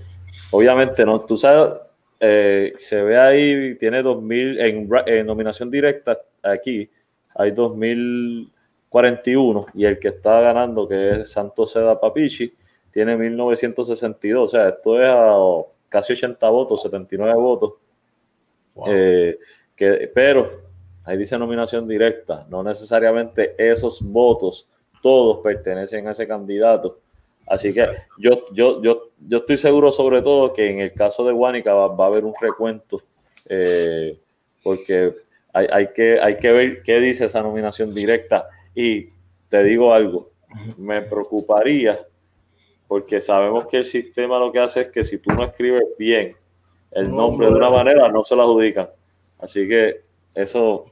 [0.52, 1.72] Obviamente, no, tú sabes,
[2.20, 6.90] eh, se ve ahí, tiene 2000 en, en, nominación directa aquí,
[7.36, 12.54] hay 2041 y el que está ganando, que es Santos Seda Papichi,
[12.92, 14.44] tiene 1962.
[14.44, 15.36] O sea, esto es a
[15.88, 17.74] casi 80 votos, 79 votos.
[18.76, 18.86] Wow.
[18.90, 19.40] Eh,
[19.76, 20.62] que, pero
[21.04, 24.70] ahí dice nominación directa, no necesariamente esos votos
[25.02, 27.00] todos pertenecen a ese candidato.
[27.50, 27.88] Así que
[28.20, 31.88] yo, yo, yo, yo estoy seguro sobre todo que en el caso de Guánica va,
[31.88, 33.02] va a haber un recuento,
[33.48, 34.20] eh,
[34.64, 35.14] porque
[35.52, 38.48] hay, hay, que, hay que ver qué dice esa nominación directa.
[38.76, 39.10] Y
[39.50, 40.30] te digo algo,
[40.78, 42.00] me preocuparía,
[42.88, 46.36] porque sabemos que el sistema lo que hace es que si tú no escribes bien
[46.92, 48.90] el nombre de una manera, no se lo adjudican.
[49.40, 50.02] Así que
[50.36, 50.86] eso...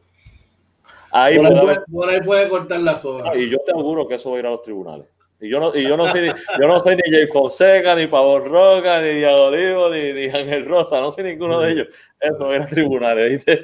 [1.12, 3.36] Ahí por, ahí puede, por ahí puede cortar la soga.
[3.38, 5.08] Y yo te auguro que eso va a ir a los tribunales.
[5.40, 8.46] Y yo no, y yo no soy, yo no soy ni Jay Fonseca, ni Pavón
[8.46, 11.88] Roca, ni Diego Olivo, ni, ni Ángel Rosa, no soy ninguno de ellos.
[12.20, 13.56] Eso era tribunales, ¿viste?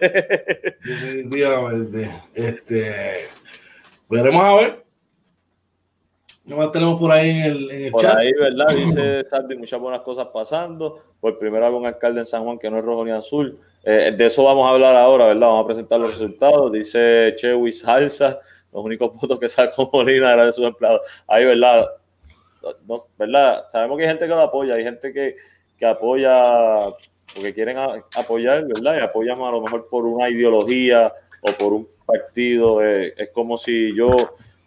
[0.84, 2.12] Definitivamente.
[2.36, 3.26] Este,
[4.08, 4.84] veremos a ver.
[6.46, 8.18] ¿Qué más tenemos por ahí en el, en el por chat?
[8.18, 8.76] ahí, ¿verdad?
[8.76, 11.00] Dice Sandy, muchas buenas cosas pasando.
[11.20, 13.60] Por primera vez un alcalde en San Juan que no es rojo ni azul.
[13.84, 15.48] Eh, de eso vamos a hablar ahora, ¿verdad?
[15.48, 16.72] Vamos a presentar los resultados.
[16.72, 18.40] Dice Chewy Salsa
[18.74, 21.02] los únicos votos que sacó Molina era de sus empleados.
[21.28, 21.88] Ahí, ¿verdad?
[23.18, 23.66] ¿verdad?
[23.70, 25.36] Sabemos que hay gente que lo apoya, hay gente que,
[25.78, 26.94] que apoya
[27.34, 27.78] porque quieren
[28.16, 28.98] apoyar, ¿verdad?
[28.98, 31.12] Y apoyan a lo mejor por una ideología
[31.42, 32.84] o por un partido.
[32.84, 34.12] Eh, es como si yo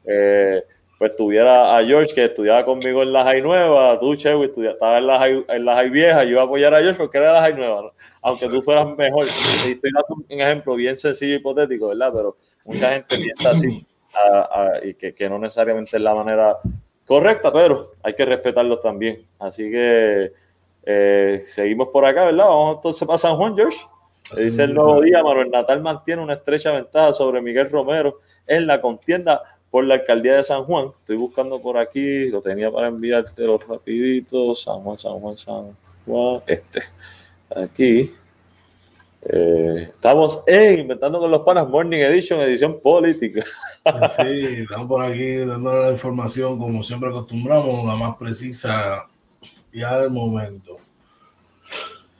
[0.04, 0.62] eh,
[0.98, 5.07] pues tuviera a George que estudiaba conmigo en la High Nueva, tú, Chewy, estaba en
[5.07, 7.92] la high, en Vieja, yo iba a apoyar a George porque era la High Nueva,
[8.22, 9.26] aunque tú fueras mejor.
[9.66, 12.12] Y estoy dando un ejemplo bien sencillo y hipotético, ¿verdad?
[12.14, 13.86] Pero mucha gente piensa así.
[14.16, 16.56] A, a, y que, que, no necesariamente es la manera
[17.06, 19.26] correcta, pero hay que respetarlos también.
[19.38, 20.32] Así que
[20.84, 22.46] eh, seguimos por acá, ¿verdad?
[22.46, 23.78] Vamos entonces para San Juan, George.
[24.30, 28.66] Así dice el nuevo día, Manuel Natal mantiene una estrecha ventaja sobre Miguel Romero en
[28.66, 30.88] la contienda por la alcaldía de San Juan.
[31.00, 34.62] Estoy buscando por aquí, lo tenía para enviarte los rapiditos.
[34.62, 36.40] San Juan, San Juan, San Juan.
[36.46, 36.80] Este,
[37.54, 38.10] aquí.
[39.28, 43.44] Eh, estamos en Inventando con los Panas Morning Edition, edición política.
[44.14, 44.22] Sí,
[44.60, 49.04] estamos por aquí dando la información, como siempre acostumbramos, la más precisa
[49.72, 50.76] y al momento.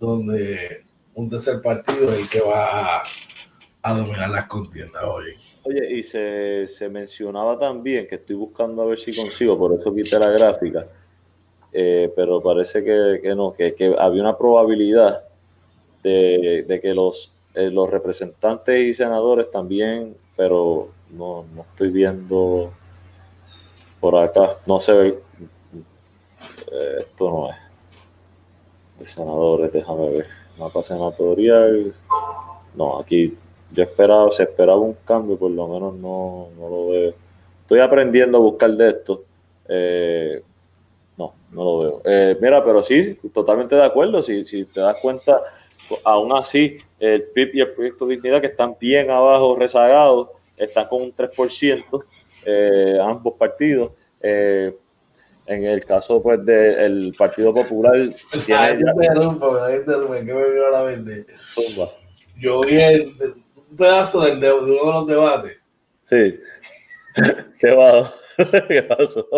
[0.00, 3.02] donde un tercer partido es el que va
[3.82, 5.24] a, dominar las contiendas hoy.
[5.64, 9.94] Oye, y se, se, mencionaba también, que estoy buscando a ver si consigo, por eso
[9.94, 10.86] quité la gráfica,
[11.72, 15.24] eh, pero parece que, que no, que, que, había una probabilidad
[16.02, 22.72] de, de que los, eh, los representantes y senadores también, pero no, no estoy viendo
[24.06, 25.18] por acá, no ve,
[26.72, 27.56] eh, esto no es
[29.00, 30.26] de senadores, déjame ver,
[30.56, 31.92] mapa senatorial,
[32.76, 33.34] no, aquí
[33.72, 37.14] yo esperaba, se esperaba un cambio, por lo menos no, no lo veo.
[37.62, 39.24] Estoy aprendiendo a buscar de esto.
[39.68, 40.40] Eh,
[41.18, 42.02] no, no lo veo.
[42.04, 44.22] Eh, mira, pero sí, totalmente de acuerdo.
[44.22, 45.42] Si, si te das cuenta,
[46.04, 51.02] aún así, el PIB y el Proyecto Dignidad, que están bien abajo, rezagados, están con
[51.02, 52.04] un 3%,
[52.46, 53.92] eh, ambos partidos.
[54.20, 54.74] Eh,
[55.46, 57.94] en el caso pues del Partido Popular.
[58.44, 58.92] Tiene Ay, ya...
[58.94, 61.26] que me vino a la mente.
[62.36, 63.12] Yo vi el,
[63.70, 65.56] un pedazo del, de, de, uno de los debates.
[66.02, 66.40] Sí.
[67.58, 68.14] ¿Qué pasó?
[68.68, 69.28] ¿Qué pasó?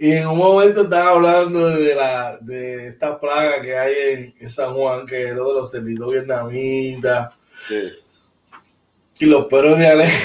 [0.00, 4.72] Y en un momento estaban hablando de la de esta plaga que hay en, San
[4.74, 7.34] Juan, que es lo de los cerditos vietnamitas.
[7.66, 7.92] Sí.
[9.20, 10.08] Y los perros de.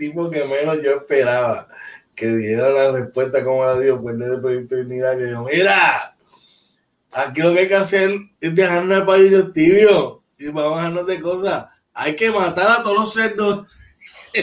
[0.00, 1.68] tipo que menos yo esperaba
[2.14, 5.44] que diera la respuesta como la dio fue el de Proyecto de Unidad que dijo,
[5.44, 6.16] mira,
[7.12, 11.06] aquí lo que hay que hacer es dejarnos el país tibio y vamos a dejarnos
[11.06, 11.66] de cosas.
[11.92, 13.66] Hay que matar a todos los cerdos.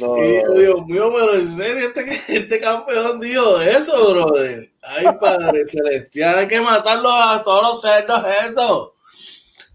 [0.00, 0.24] no.
[0.24, 4.72] Y yo, Dios mío, pero en serio, este, este campeón dijo eso, brother.
[4.82, 8.96] Ay, Padre Celestial, hay que matarlos a todos los cerdos, eso.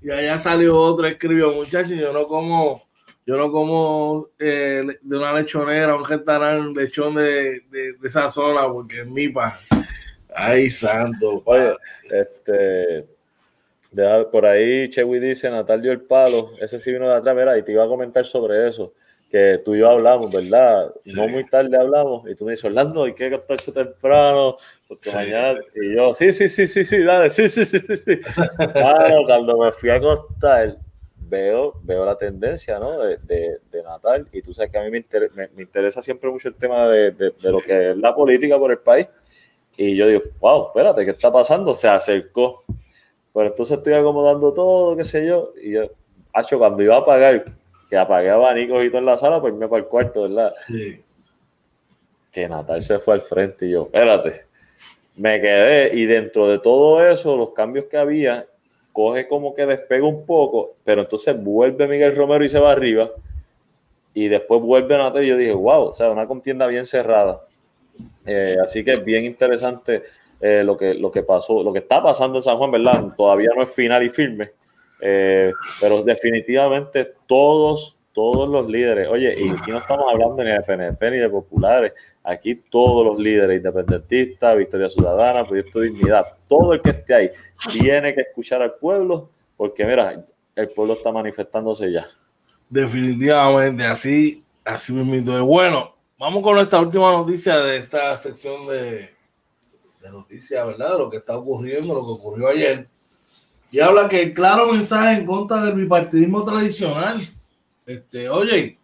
[0.03, 2.83] Y allá salió otro, escribió, muchachos, yo no como
[3.25, 8.67] yo no como eh, de una lechonera, un restaurante, lechón de, de, de, esa zona,
[8.67, 9.57] porque es mi pa.
[10.35, 11.41] Ay, santo.
[11.45, 11.75] Oye,
[12.11, 13.07] este.
[13.91, 17.63] De, por ahí Chewy dice Natalio el palo, ese sí vino de atrás, mira, y
[17.63, 18.91] te iba a comentar sobre eso,
[19.29, 20.91] que tú y yo hablamos, ¿verdad?
[21.05, 21.13] Sí.
[21.13, 24.57] No muy tarde hablamos, y tú me dices, Orlando, hay que acostarse temprano,
[24.93, 25.15] porque sí.
[25.15, 28.19] mañana, y yo, sí, sí, sí, sí, sí, dale, sí, sí, sí, sí, sí.
[28.73, 30.77] Claro, cuando me fui a acostar,
[31.15, 32.99] veo, veo la tendencia ¿no?
[32.99, 36.01] de, de, de, Natal y tú sabes que a mí me, inter, me, me interesa
[36.01, 39.07] siempre mucho el tema de, de, lo que es la política por el país
[39.77, 41.73] y yo digo, wow, espérate, ¿qué está pasando?
[41.73, 42.63] Se acercó.
[43.33, 45.89] Pero entonces estoy acomodando todo, qué sé yo, y yo,
[46.33, 47.45] hacho, cuando iba a apagar,
[47.89, 50.53] que apagué abanicos y todo en la sala, pues me para el cuarto, ¿verdad?
[50.67, 51.03] Sí.
[52.31, 54.45] Que Natal se fue al frente y yo, espérate,
[55.15, 58.45] me quedé y dentro de todo eso, los cambios que había,
[58.91, 63.11] coge como que despega un poco, pero entonces vuelve Miguel Romero y se va arriba,
[64.13, 67.41] y después vuelve Natal y yo dije, wow, o sea, una contienda bien cerrada.
[68.25, 70.03] Eh, así que es bien interesante
[70.39, 73.05] eh, lo, que, lo que pasó, lo que está pasando en San Juan, ¿verdad?
[73.17, 74.51] Todavía no es final y firme,
[75.01, 80.61] eh, pero definitivamente todos, todos los líderes, oye, y aquí no estamos hablando ni de
[80.61, 81.93] PNP ni de populares,
[82.23, 87.29] aquí todos los líderes independentistas, Victoria Ciudadana, Proyecto Dignidad, todo el que esté ahí
[87.71, 90.23] tiene que escuchar al pueblo, porque mira,
[90.55, 92.07] el pueblo está manifestándose ya.
[92.69, 95.45] Definitivamente, así, así mismo.
[95.45, 99.09] Bueno, vamos con esta última noticia de esta sección de,
[100.01, 100.93] de noticias, ¿verdad?
[100.93, 102.87] De lo que está ocurriendo, lo que ocurrió ayer.
[103.71, 107.21] Y habla que el claro mensaje en contra del bipartidismo tradicional.
[107.85, 108.77] Este, oye,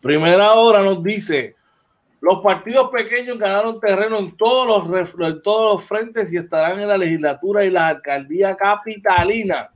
[0.00, 1.54] primera hora nos dice,
[2.22, 6.86] los partidos pequeños ganaron terreno en todos los, en todos los frentes y estarán en
[6.86, 9.72] la legislatura y la alcaldía capitalina.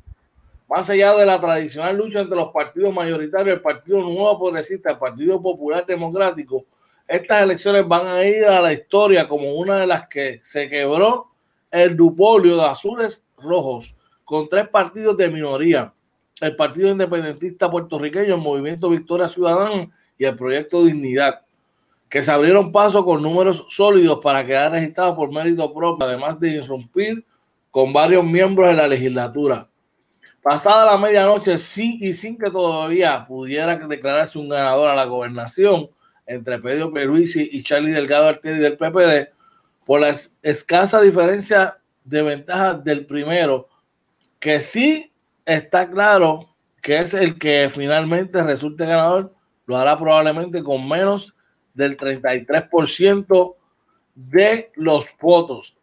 [0.69, 4.99] Más allá de la tradicional lucha entre los partidos mayoritarios, el Partido Nuevo Progresista, el
[4.99, 6.65] Partido Popular Democrático,
[7.09, 11.33] estas elecciones van a ir a la historia como una de las que se quebró
[11.73, 15.93] el dupolio de azules rojos con tres partidos de minoría,
[16.41, 21.46] el Partido Independentista Puertorriqueño, el Movimiento Victoria Ciudadana y el Proyecto Dignidad.
[22.09, 26.51] Que se abrieron paso con números sólidos para quedar registrados por mérito propio, además de
[26.51, 27.25] irrumpir
[27.71, 29.69] con varios miembros de la legislatura.
[30.43, 35.91] Pasada la medianoche, sí y sin que todavía pudiera declararse un ganador a la gobernación
[36.27, 39.35] entre Pedro Peruisi y Charlie Delgado Arteri del PPD,
[39.85, 43.69] por la escasa diferencia de ventaja del primero,
[44.39, 45.13] que sí
[45.45, 46.49] está claro
[46.83, 49.35] que es el que finalmente resulte ganador,
[49.67, 51.36] lo hará probablemente con menos
[51.77, 53.55] del 33%
[54.15, 55.77] de los votos.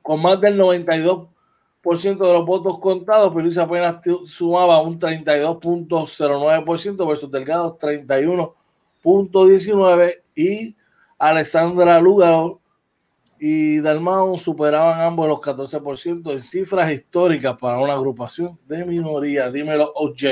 [0.00, 7.76] Con más del 92% de los votos contados, Luis apenas sumaba un 32.09% versus Delgado
[7.78, 10.74] 31.19% y
[11.18, 12.62] Alessandra Lugaro
[13.44, 19.50] y Dalmau superaban ambos los 14% en cifras históricas para una agrupación de minoría.
[19.50, 20.22] Dímelo, OJ.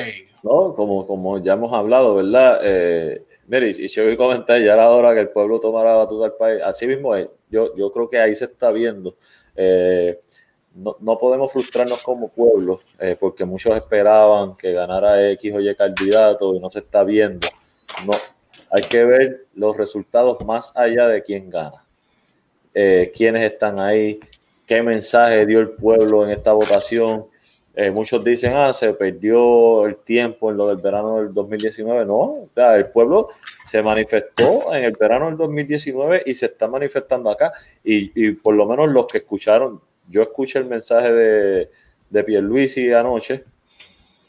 [0.44, 2.60] No, como, como ya hemos hablado, ¿verdad?
[2.62, 6.62] Eh, mire, y yo comentar, ya era hora que el pueblo tomara batuta al país.
[6.62, 9.16] Así mismo es, yo, yo creo que ahí se está viendo.
[9.56, 10.20] Eh,
[10.74, 15.74] no, no, podemos frustrarnos como pueblo, eh, porque muchos esperaban que ganara X o Y
[15.74, 17.48] candidato y no se está viendo.
[18.06, 18.12] No,
[18.70, 21.84] hay que ver los resultados más allá de quién gana
[22.74, 24.20] eh, quiénes están ahí,
[24.66, 27.26] qué mensaje dio el pueblo en esta votación.
[27.74, 32.04] Eh, muchos dicen, ah, se perdió el tiempo en lo del verano del 2019.
[32.04, 33.28] No, o sea, el pueblo
[33.64, 37.52] se manifestó en el verano del 2019 y se está manifestando acá.
[37.84, 41.70] Y, y por lo menos los que escucharon, yo escuché el mensaje de,
[42.10, 43.44] de Pierluisi anoche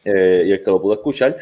[0.06, 1.38] eh, y el que lo pudo escuchar,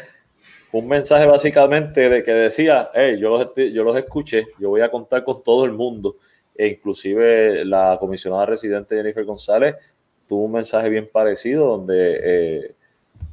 [0.68, 4.80] fue un mensaje básicamente de que decía, hey, yo los, yo los escuché, yo voy
[4.80, 6.16] a contar con todo el mundo
[6.54, 9.76] e inclusive la comisionada residente Jennifer González
[10.30, 12.74] tuvo un mensaje bien parecido donde eh,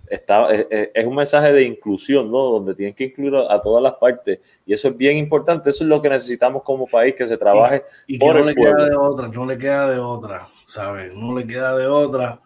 [0.08, 2.39] está, es, un mensaje de inclusión, ¿no?
[2.39, 5.89] Donde tienen que incluir a, todas las partes y eso es bien importante, eso es
[5.89, 9.28] lo que necesitamos como país, que se trabaje y, que no le queda de otra,
[9.28, 11.14] no le queda de otra, ¿sabes?
[11.14, 12.41] No le queda de otra.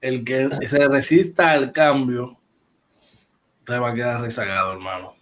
[0.00, 2.38] El que se resista al cambio
[3.66, 5.16] te va a quedar rezagado, hermano.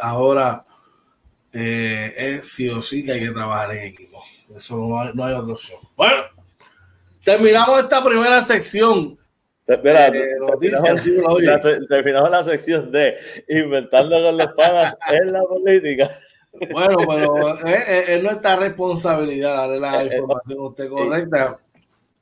[0.00, 0.64] ahora
[1.52, 4.22] eh, es sí o sí que hay que trabajar en equipo.
[4.56, 5.80] Eso no hay, no hay otra opción.
[5.96, 6.39] Bueno,
[7.24, 9.18] terminamos esta primera sección.
[9.66, 10.12] Espera, eh,
[10.60, 13.14] terminamos, la, terminamos, la, sección de
[13.48, 16.10] inventando con los panas en la política.
[16.72, 21.58] Bueno, pero es, es, nuestra responsabilidad darle la información a usted correcta.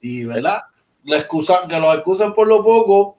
[0.01, 0.61] Y, ¿verdad?
[1.05, 3.18] La excusa, que nos excusen por lo poco,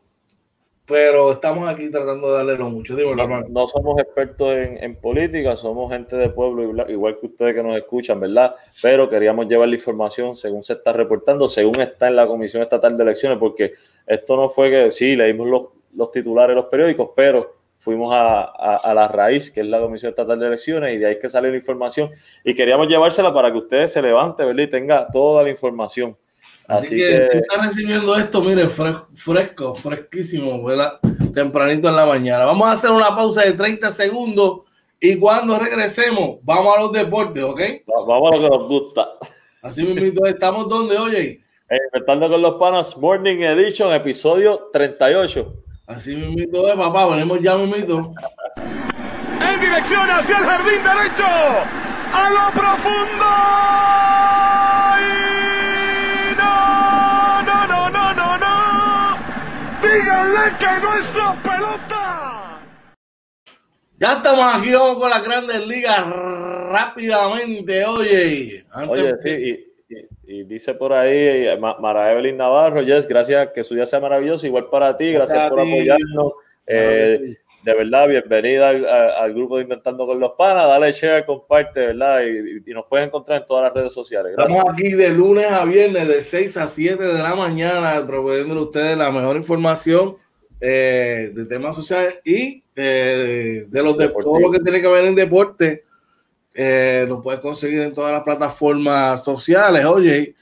[0.89, 2.95] pero estamos aquí tratando de darle lo mucho.
[2.95, 8.19] no, somos expertos en, política, somos gente de pueblo, igual que ustedes que nos escuchan,
[8.19, 8.55] ¿verdad?
[8.81, 12.97] Pero queríamos llevar la información según se está reportando, según está en la Comisión Estatal
[12.97, 13.73] de Elecciones, porque
[14.07, 15.63] esto no fue que, sí, leímos los,
[15.93, 18.41] los titulares de los periódicos, pero fuimos a,
[18.77, 21.51] a, la raíz, que es la Comisión Estatal de Elecciones, y de ahí que sale
[21.51, 22.09] la información,
[22.43, 24.63] y queríamos llevársela para que ustedes se levanten, ¿verdad?
[24.63, 26.17] Y tenga toda la información.
[26.70, 30.99] Así, que, tú estás recibiendo esto, mire, fresco, fresquísimo, ¿verdad?
[31.34, 32.45] Tempranito en la mañana.
[32.45, 34.61] Vamos a hacer una pausa de 30 segundos
[34.99, 37.59] y cuando regresemos, vamos a los deportes, ¿ok?
[38.07, 39.07] Vamos a lo que nos gusta.
[39.63, 41.41] Así mismo, estamos donde, oye.
[41.67, 45.53] Empezando con los panas Morning Edition, episodio 38.
[45.88, 48.13] Así mismo es, papá, venimos ya mismo.
[49.41, 51.26] En dirección hacia el jardín derecho,
[52.13, 53.26] a lo profundo.
[60.20, 61.07] Díganle que no es
[61.41, 62.61] pelota.
[63.97, 66.05] Ya estamos aquí, vamos con las grandes ligas
[66.72, 67.86] rápidamente.
[67.86, 69.65] Oye, oye, sí,
[70.24, 74.70] y, dice por ahí Mara Evelyn Navarro, Yes, gracias, que su día sea maravilloso, igual
[74.70, 76.34] para ti, gracias, por apoyarnos.
[76.67, 80.68] Eh, de verdad, bienvenida al, grupo de Inventando con los Panas.
[80.68, 82.22] Dale share, comparte, ¿verdad?
[82.24, 84.32] Y, nos puedes encontrar en todas las redes sociales.
[84.32, 88.64] Estamos aquí de lunes a viernes, de 6 a 7 de la mañana, proveyéndole a
[88.64, 90.18] ustedes la mejor información
[90.62, 95.05] eh, de temas sociales y eh, de los de todo lo que tiene que ver
[95.05, 95.84] en deporte.
[96.53, 99.86] Eh, lo puedes conseguir en todas las plataformas sociales.
[99.86, 100.36] Oye,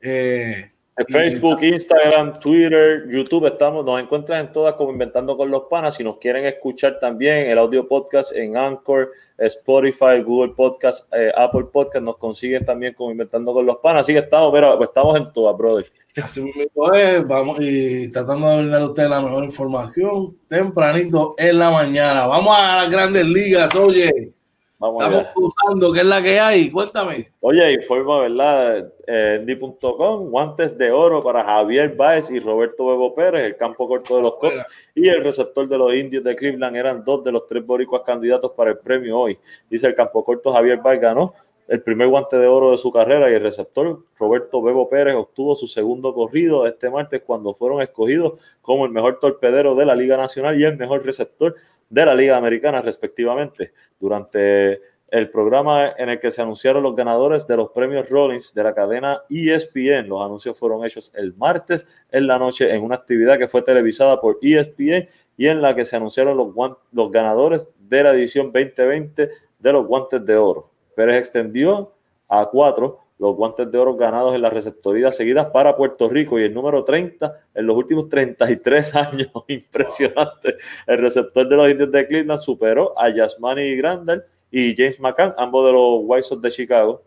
[0.00, 5.64] eh, en Facebook, Instagram, Twitter, YouTube, estamos, nos encuentran en todas como Inventando con los
[5.64, 5.96] Panas.
[5.96, 11.66] Si nos quieren escuchar también el audio podcast en Anchor, Spotify, Google Podcast, eh, Apple
[11.72, 14.02] Podcast, nos consiguen también como Inventando con los Panas.
[14.02, 15.90] Así que estamos, pero estamos en todas, brother.
[16.22, 21.58] Así mismo es, vamos y tratando de brindar a ustedes la mejor información tempranito en
[21.58, 22.28] la mañana.
[22.28, 24.32] Vamos a las grandes ligas, oye.
[24.78, 25.32] Vamos Estamos allá.
[25.36, 26.70] usando, ¿qué es la que hay?
[26.70, 27.24] Cuéntame.
[27.40, 28.92] Oye, informa, ¿verdad?
[29.06, 34.16] Eh, Endy.com, guantes de oro para Javier Baez y Roberto Bebo Pérez, el campo corto
[34.16, 34.66] de los Cubs Fuera.
[34.94, 38.52] y el receptor de los indios de Cleveland eran dos de los tres boricuas candidatos
[38.52, 39.38] para el premio hoy.
[39.70, 41.34] Dice el campo corto Javier Baez ganó
[41.66, 45.54] el primer guante de oro de su carrera y el receptor Roberto Bebo Pérez obtuvo
[45.54, 50.18] su segundo corrido este martes cuando fueron escogidos como el mejor torpedero de la Liga
[50.18, 51.54] Nacional y el mejor receptor
[51.94, 53.72] de la Liga Americana respectivamente.
[53.98, 58.64] Durante el programa en el que se anunciaron los ganadores de los premios Rollins de
[58.64, 60.08] la cadena ESPN.
[60.08, 64.20] Los anuncios fueron hechos el martes en la noche en una actividad que fue televisada
[64.20, 66.48] por ESPN y en la que se anunciaron los,
[66.90, 69.30] los ganadores de la edición 2020
[69.60, 70.70] de los guantes de oro.
[70.96, 71.92] Pérez extendió
[72.28, 76.44] a cuatro los guantes de oro ganados en las receptorías seguidas para Puerto Rico y
[76.44, 79.30] el número 30 en los últimos 33 años.
[79.48, 80.56] Impresionante.
[80.86, 85.66] El receptor de los indios de Cleveland superó a Yasmani Grandal y James McCann, ambos
[85.66, 87.02] de los White Sox de Chicago.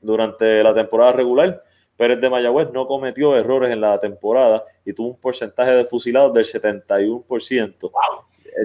[0.00, 1.62] Durante la temporada regular,
[1.96, 6.32] Pérez de Mayagüez no cometió errores en la temporada y tuvo un porcentaje de fusilados
[6.32, 7.90] del 71%.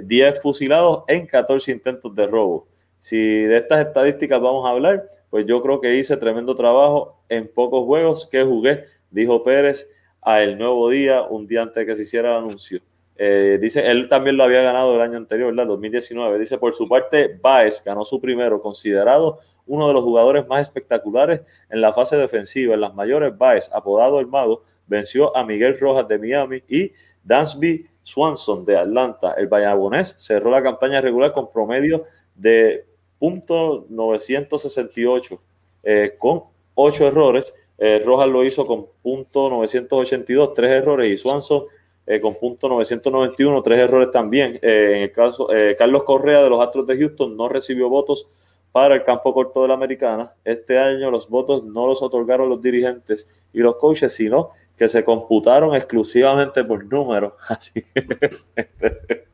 [0.04, 2.66] 10 fusilados en 14 intentos de robo.
[3.00, 7.48] Si de estas estadísticas vamos a hablar, pues yo creo que hice tremendo trabajo en
[7.48, 9.90] pocos juegos que jugué, dijo Pérez
[10.20, 12.82] a El Nuevo Día, un día antes de que se hiciera el anuncio.
[13.16, 15.66] Eh, dice, él también lo había ganado el año anterior, ¿verdad?
[15.68, 16.38] 2019.
[16.38, 21.40] Dice, por su parte, Baez ganó su primero, considerado uno de los jugadores más espectaculares
[21.70, 22.74] en la fase defensiva.
[22.74, 26.92] En las mayores, Baez, apodado el mago, venció a Miguel Rojas de Miami y
[27.24, 29.32] Dansby Swanson de Atlanta.
[29.38, 32.89] El bayabonés cerró la campaña regular con promedio de
[33.20, 35.38] .968
[35.82, 36.42] eh, con
[36.74, 37.54] 8 errores.
[37.78, 41.64] Eh, Rojas lo hizo con .982, 3 errores y Swanson
[42.06, 44.58] eh, con .991, 3 errores también.
[44.62, 48.28] Eh, en el caso, eh, Carlos Correa de los Astros de Houston no recibió votos
[48.72, 50.32] para el campo corto de la americana.
[50.44, 55.04] Este año los votos no los otorgaron los dirigentes y los coaches, sino que se
[55.04, 57.34] computaron exclusivamente por números.
[57.48, 59.29] Así que,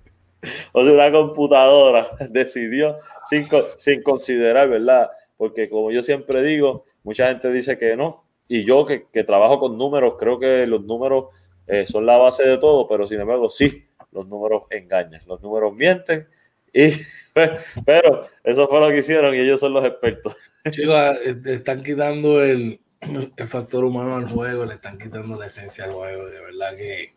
[0.73, 5.11] o sea, una computadora decidió sin, sin considerar, ¿verdad?
[5.37, 9.59] Porque como yo siempre digo, mucha gente dice que no, y yo que, que trabajo
[9.59, 11.27] con números, creo que los números
[11.67, 15.75] eh, son la base de todo, pero sin embargo, sí, los números engañan, los números
[15.75, 16.29] mienten,
[16.73, 16.91] y,
[17.87, 20.37] pero eso fue lo que hicieron y ellos son los expertos.
[20.71, 25.85] Chicos, eh, están quitando el, el factor humano al juego, le están quitando la esencia
[25.85, 26.27] al juego.
[26.27, 27.11] De verdad que,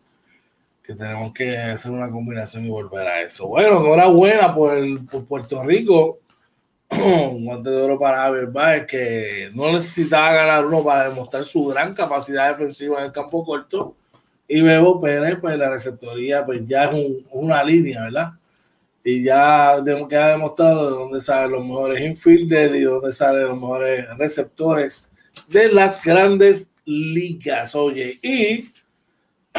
[0.89, 3.47] que tenemos que hacer una combinación y volver a eso.
[3.47, 6.17] Bueno, enhorabuena por, el, por Puerto Rico.
[6.89, 11.93] Un guante de oro para Javier que no necesitaba ganar uno para demostrar su gran
[11.93, 13.95] capacidad defensiva en el campo corto.
[14.47, 18.31] Y Bebo Pérez, pues la receptoría, pues ya es un- una línea, ¿verdad?
[19.03, 19.75] y ya
[20.09, 25.11] queda demostrado de dónde salen los mejores infielders y de dónde salen los mejores receptores
[25.47, 27.75] de las grandes ligas.
[27.75, 28.69] Oye, y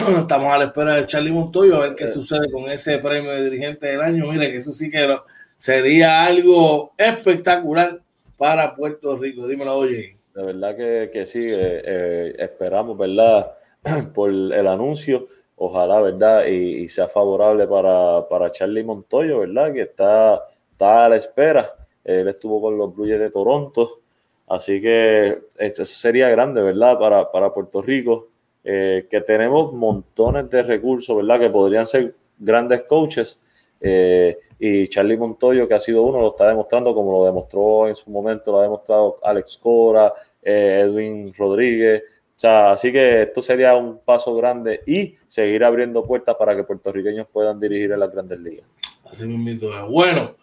[0.18, 3.44] estamos a la espera de Charlie Montoyo a ver qué sucede con ese premio de
[3.44, 4.26] dirigente del año.
[4.26, 5.24] Mire, que eso sí que lo-
[5.56, 8.00] sería algo espectacular
[8.36, 9.46] para Puerto Rico.
[9.46, 10.16] Dímelo, oye.
[10.34, 13.52] De verdad que, que sí, eh, eh, esperamos, ¿verdad?
[14.14, 16.46] Por el anuncio, ojalá, ¿verdad?
[16.46, 19.72] Y, y sea favorable para, para Charlie Montoyo, ¿verdad?
[19.72, 21.74] Que está, está a la espera.
[22.04, 24.00] Él estuvo con los Blue Jays de Toronto,
[24.48, 26.98] así que eso sería grande, ¿verdad?
[26.98, 28.28] Para, para Puerto Rico,
[28.64, 31.40] eh, que tenemos montones de recursos, ¿verdad?
[31.40, 33.40] Que podrían ser grandes coaches.
[33.80, 37.96] eh, y Charlie Montoyo, que ha sido uno, lo está demostrando como lo demostró en
[37.96, 42.02] su momento, lo ha demostrado Alex Cora, eh, Edwin Rodríguez.
[42.36, 46.64] O sea, así que esto sería un paso grande y seguir abriendo puertas para que
[46.64, 48.66] puertorriqueños puedan dirigir en las grandes ligas.
[49.04, 49.88] Así mismo.
[49.88, 50.36] Bueno,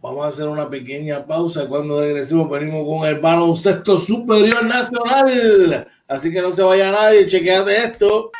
[0.00, 1.66] vamos a hacer una pequeña pausa.
[1.66, 5.86] Cuando regresemos, venimos con el baloncesto superior nacional.
[6.08, 8.30] Así que no se vaya nadie, chequeate esto.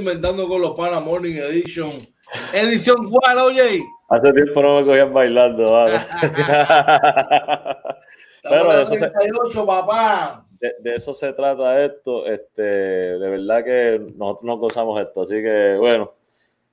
[0.00, 2.06] Inventando con los Pana Morning Edition.
[2.52, 3.80] Edición cuál, oye.
[4.08, 6.00] Hace tiempo no me cogían bailando, vale.
[8.42, 9.10] Pero de eso, se,
[9.64, 10.44] papá.
[10.58, 12.26] De, eso se trata esto.
[12.26, 15.22] Este, de verdad que nosotros no gozamos esto.
[15.22, 16.14] Así que bueno,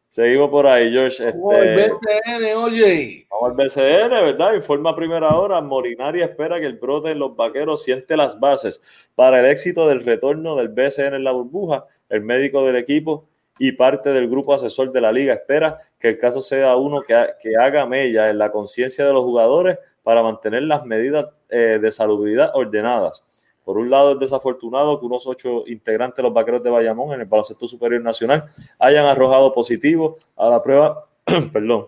[0.08, 1.28] seguimos por ahí, George.
[1.28, 3.28] Este, vamos al BCN, oye.
[3.30, 4.54] Vamos al BCN, ¿verdad?
[4.54, 5.62] Informa a primera hora.
[5.62, 8.82] Morinari espera que el brote en los vaqueros siente las bases
[9.16, 11.86] para el éxito del retorno del BCN en la burbuja.
[12.10, 13.26] El médico del equipo
[13.60, 17.16] y parte del grupo asesor de la liga espera que el caso sea uno que,
[17.42, 21.92] que haga mella en la conciencia de los jugadores para mantener las medidas eh, de
[21.92, 23.24] salubridad ordenadas.
[23.66, 27.20] Por un lado, es desafortunado que unos ocho integrantes de los vaqueros de Bayamón en
[27.20, 28.46] el baloncesto superior nacional
[28.80, 31.06] hayan arrojado positivo a la prueba
[31.52, 31.88] perdón,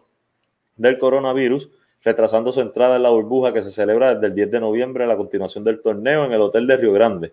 [0.76, 1.70] del coronavirus,
[2.04, 5.08] retrasando su entrada en la burbuja que se celebra desde el 10 de noviembre a
[5.08, 7.32] la continuación del torneo en el Hotel de Río Grande.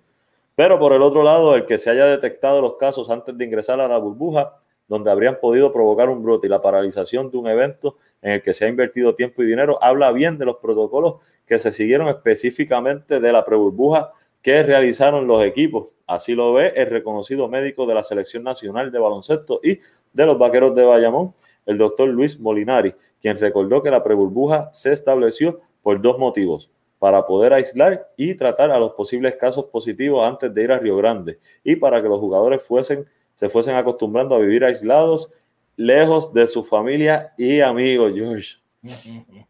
[0.57, 3.79] Pero por el otro lado, el que se haya detectado los casos antes de ingresar
[3.79, 4.55] a la burbuja,
[4.89, 8.55] donde habrían podido provocar un brote y la paralización de un evento en el que
[8.55, 13.21] se ha invertido tiempo y dinero, habla bien de los protocolos que se siguieron específicamente
[13.21, 15.93] de la preburbuja que realizaron los equipos.
[16.07, 19.81] Así lo ve el reconocido médico de la Selección Nacional de Baloncesto y
[20.13, 21.35] de los Vaqueros de Bayamón,
[21.67, 26.71] el doctor Luis Molinari, quien recordó que la preburbuja se estableció por dos motivos
[27.07, 30.97] para poder aislar y tratar a los posibles casos positivos antes de ir a Río
[30.97, 35.33] Grande y para que los jugadores fuesen, se fuesen acostumbrando a vivir aislados,
[35.77, 38.57] lejos de su familia y amigos, George.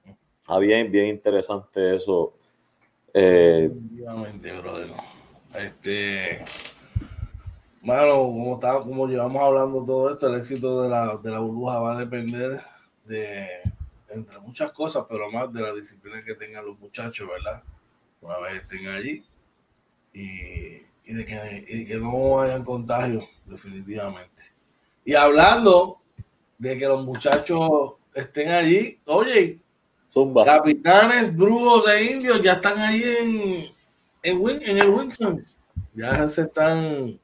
[0.49, 2.35] Ah, bien, bien interesante eso.
[3.15, 3.69] Eh,
[4.63, 4.91] brother.
[5.55, 6.45] Este,
[7.81, 11.79] bueno, como, está, como llevamos hablando todo esto, el éxito de la, de la burbuja
[11.79, 12.61] va a depender
[13.07, 13.49] de
[14.09, 17.63] entre muchas cosas, pero más de la disciplina que tengan los muchachos, ¿verdad?
[18.21, 19.25] Una vez estén allí
[20.13, 24.43] y, de, que, no hayan contagios, definitivamente.
[25.05, 26.01] Y hablando
[26.59, 29.59] de que los muchachos estén allí, oye,
[30.45, 33.65] capitanes, brujos e indios ya están allí en,
[34.23, 35.45] en, el Winston.
[35.95, 37.19] Ya se están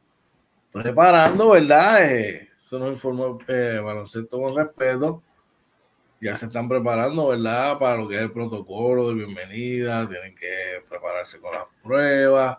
[0.71, 2.13] preparando, ¿verdad?
[2.13, 5.23] Eh, eso nos informó eh, baloncesto con respeto
[6.23, 7.81] ya se están preparando, ¿verdad?
[7.81, 12.59] Para lo que es el protocolo de bienvenida, tienen que prepararse con las pruebas,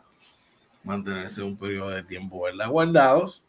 [0.84, 2.70] mantenerse un periodo de tiempo, ¿verdad?
[2.70, 3.41] Guardados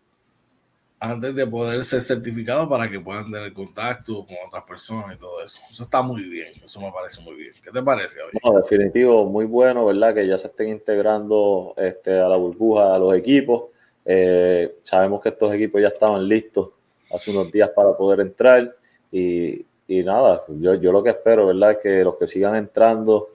[1.01, 5.43] antes de poder ser certificados para que puedan tener contacto con otras personas y todo
[5.43, 5.59] eso.
[5.69, 7.53] Eso está muy bien, eso me parece muy bien.
[7.61, 8.21] ¿Qué te parece?
[8.45, 10.15] No, definitivo, muy bueno, ¿verdad?
[10.15, 13.65] Que ya se estén integrando este, a la burbuja, a los equipos.
[14.05, 16.71] Eh, sabemos que estos equipos ya estaban listos
[17.12, 18.77] hace unos días para poder entrar
[19.11, 21.78] y, y nada, yo, yo lo que espero, ¿verdad?
[21.80, 23.28] Que los que sigan entrando,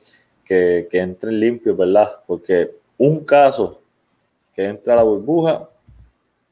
[0.43, 2.19] que, que entren limpios, ¿verdad?
[2.25, 3.81] Porque un caso
[4.55, 5.69] que entra a la burbuja,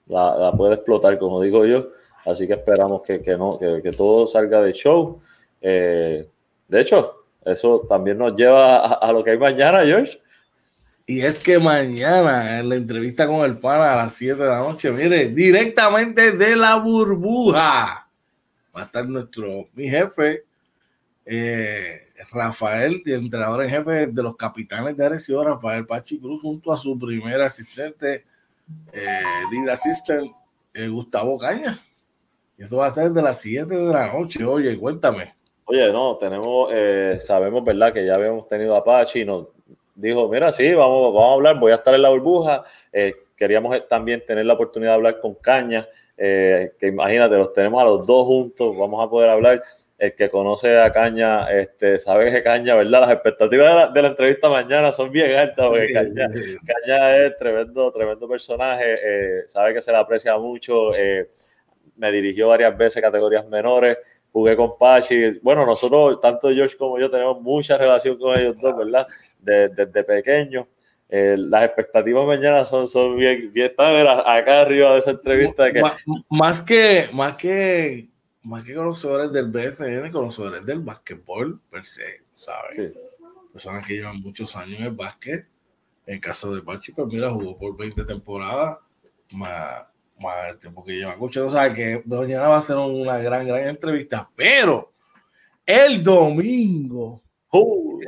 [0.07, 1.89] la, puede explotar, como digo yo.
[2.25, 5.19] Así que esperamos que, que no, que, que, todo salga de show.
[5.61, 6.27] Eh,
[6.67, 10.21] de hecho, eso también nos lleva a, a, lo que hay mañana, George.
[11.05, 14.59] Y es que mañana en la entrevista con el pana a las 7 de la
[14.59, 18.06] noche, mire, directamente de la burbuja
[18.77, 20.43] va a estar nuestro, mi jefe,
[21.25, 21.99] eh,
[22.31, 26.77] Rafael, el entrenador en jefe de los capitanes de Arecibo, Rafael Pachi Cruz, junto a
[26.77, 28.25] su primer asistente,
[28.93, 29.21] eh,
[29.51, 30.31] lead assistant,
[30.73, 31.79] eh, Gustavo Caña.
[32.57, 34.43] Y eso va a ser de las 7 de la noche.
[34.43, 35.35] Oye, cuéntame.
[35.65, 37.93] Oye, no, tenemos, eh, sabemos, ¿verdad?
[37.93, 39.47] Que ya habíamos tenido a Pachi, nos
[39.95, 42.63] dijo, mira, sí, vamos, vamos a hablar, voy a estar en la burbuja.
[43.35, 45.87] queríamos también tener la oportunidad de hablar con Caña
[46.17, 49.63] eh, que imagínate, los tenemos a los dos juntos, vamos a poder hablar.
[49.97, 53.01] El que conoce a Caña, este, sabe que Caña, ¿verdad?
[53.01, 56.29] Las expectativas de la, entrevista mañana son bien altas, porque Caña,
[56.65, 61.29] Caña es tremendo, tremendo personaje, eh, sabe que se le aprecia mucho, eh,
[61.95, 63.97] me dirigió varias veces categorías menores,
[64.31, 65.39] jugué con Pachi.
[65.41, 69.07] Bueno, nosotros, tanto George como yo, tenemos mucha relación con ellos dos, ¿verdad?
[69.39, 70.67] Desde, desde pequeños.
[71.09, 75.71] Eh, las expectativas mañana son, son bien, bien acá arriba de esa entrevista.
[75.71, 75.81] Que...
[76.29, 78.09] Más, que, más que
[78.47, 82.93] más que conocedores del BSN, conocedores del básquetbol per se, ¿sabes?
[83.51, 85.45] Personas que llevan muchos años en el básquet.
[86.05, 88.77] En el caso de Pachi, pues mira, jugó por 20 temporadas,
[89.31, 89.87] más,
[90.17, 91.49] más el tiempo que lleva escuchando.
[91.49, 94.29] O sea, que mañana va a ser una gran, gran entrevista.
[94.33, 94.93] Pero
[95.65, 97.21] el domingo,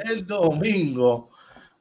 [0.05, 1.31] el domingo,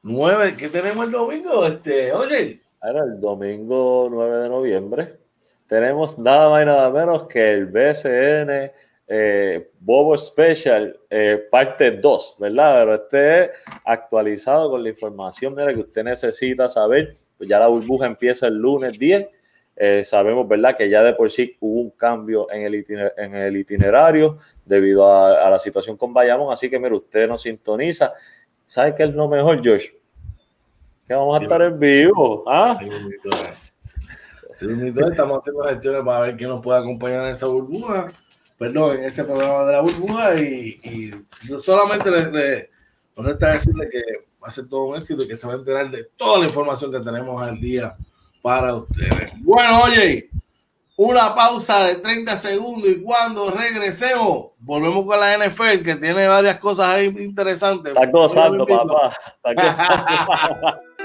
[0.02, 1.66] 9, ¿qué tenemos el domingo?
[1.66, 2.60] Este, oye.
[2.80, 5.18] Ahora, el domingo 9 de noviembre
[5.66, 8.72] tenemos nada más y nada menos que el BCN
[9.10, 12.80] eh, Bobo Special eh, parte 2, ¿verdad?
[12.80, 13.50] Pero este es
[13.84, 17.14] actualizado con la información que usted necesita saber.
[17.36, 19.26] Pues ya la burbuja empieza el lunes 10.
[19.76, 22.84] Eh, sabemos, ¿verdad?, que ya de por sí hubo un cambio en el,
[23.16, 26.52] en el itinerario debido a, la situación con Bayamón.
[26.52, 28.12] Así que, mire, usted nos sintoniza.
[28.68, 29.86] ¿Sabe qué es lo mejor, Josh?
[31.06, 32.44] Que vamos a estar en vivo.
[32.46, 32.78] ¿ah?
[34.60, 38.12] estamos haciendo gestiones para ver quién nos puede acompañar en esa burbuja.
[38.58, 40.38] Perdón, en ese programa de la burbuja.
[40.38, 41.10] Y, y
[41.60, 42.70] solamente le, le,
[43.16, 44.02] nos resta decirle que
[44.42, 46.44] va a ser todo un éxito y que se va a enterar de toda la
[46.44, 47.96] información que tenemos al día
[48.42, 49.32] para ustedes.
[49.40, 50.28] Bueno, oye,
[50.98, 56.58] una pausa de 30 segundos y cuando regresemos, volvemos con la NFL que tiene varias
[56.58, 57.92] cosas ahí interesantes.
[57.92, 59.16] Está gozando, papá.
[59.44, 60.80] Está gozando.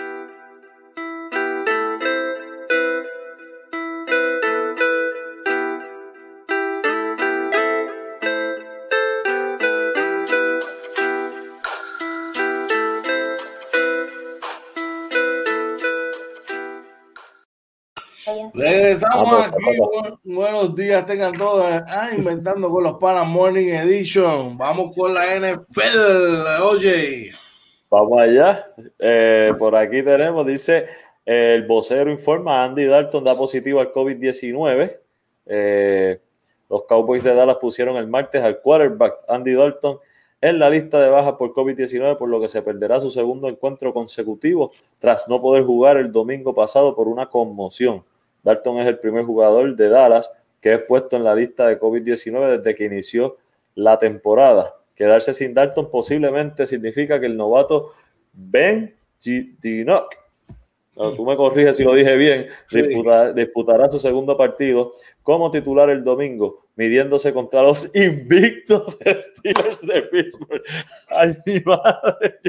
[18.64, 19.58] Regresamos aquí.
[20.24, 21.66] buenos días, tengan todos.
[21.86, 24.58] Ah, inventando con los panas Morning Edition.
[24.58, 26.62] Vamos con la NFL.
[26.62, 27.32] Oye.
[27.90, 28.66] Vamos allá.
[29.00, 30.88] Eh, por aquí tenemos, dice
[31.26, 34.98] el vocero informa: Andy Dalton da positivo al COVID-19.
[35.46, 36.22] Eh,
[36.70, 39.98] los Cowboys de Dallas pusieron el martes al quarterback Andy Dalton
[40.40, 43.94] en la lista de bajas por COVID-19, por lo que se perderá su segundo encuentro
[43.94, 48.06] consecutivo tras no poder jugar el domingo pasado por una conmoción.
[48.44, 50.32] Dalton es el primer jugador de Dallas
[50.64, 53.38] que es puesto en la lista de COVID-19 desde que inició
[53.76, 54.74] la temporada.
[54.96, 57.92] Quedarse sin Dalton posiblemente significa que el novato
[58.32, 60.16] Ben Dinok,
[61.16, 62.48] tú me corriges si lo dije bien,
[63.36, 70.64] disputará su segundo partido como titular el domingo, midiéndose contra los invictos Steelers de Pittsburgh.
[71.10, 72.40] Ay, mi madre,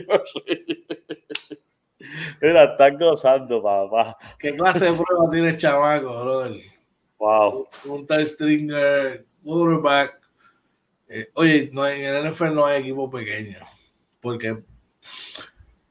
[2.40, 4.16] Mira, están gozando, papá.
[4.38, 6.60] ¿Qué clase de prueba tiene el chamaco, brother?
[7.18, 7.68] Wow.
[7.86, 10.20] Un tie stringer, quarterback.
[11.08, 13.58] Eh, oye, no, en el NFL no hay equipo pequeño.
[14.20, 14.62] Porque,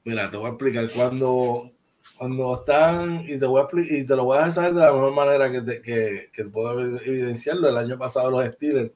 [0.03, 0.89] mira, te voy a explicar.
[0.91, 1.71] Cuando,
[2.17, 5.13] cuando están, y te, voy a y te lo voy a saber de la mejor
[5.13, 7.69] manera que, te, que, que puedo evidenciarlo.
[7.69, 8.91] El año pasado los Steelers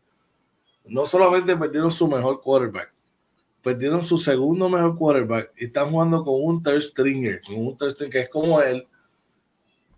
[0.89, 2.93] no solamente perdieron su mejor quarterback,
[3.68, 7.91] perdieron su segundo mejor quarterback y están jugando con un third stringer, con un third
[7.91, 8.88] stringer que es como él.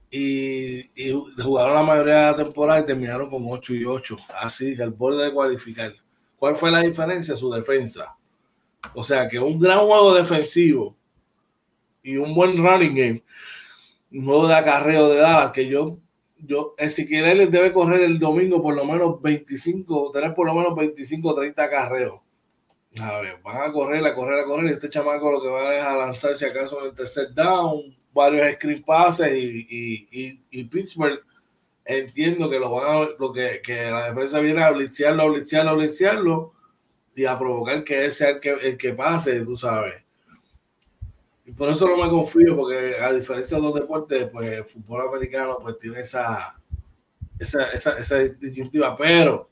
[0.09, 0.87] Y,
[1.39, 5.23] jugaron la mayoría de la temporada y terminaron con 8 y 8, así, al borde
[5.23, 5.93] de cualificar.
[6.39, 7.35] ¿Cuál fue la diferencia?
[7.35, 8.17] Su defensa.
[8.95, 10.95] O sea que un gran juego defensivo
[12.01, 13.23] y un buen running game,
[14.11, 15.99] un juego de acarreo de edad que yo,
[16.39, 21.29] yo, Ezequiel debe correr el domingo por lo menos 25, tener por lo menos 25
[21.29, 22.19] o 30 acarreos
[22.97, 24.69] a ver, van a correr, a correr, a correr.
[24.69, 28.53] Y este chamaco lo que va a dejar lanzarse acaso en el tercer down, varios
[28.53, 31.19] screen passes y, y, y, Pittsburgh
[31.85, 36.53] entiendo que lo van a, lo que, que la defensa viene a blitzearlo, blitzearlo, blitzearlo
[37.15, 40.03] y a provocar que él sea el que, el que pase, tú sabes.
[41.45, 45.07] Y por eso no me confío, porque a diferencia de los deportes, pues el fútbol
[45.07, 46.55] americano pues tiene esa,
[47.39, 49.49] esa, esa, esa distintiva, pero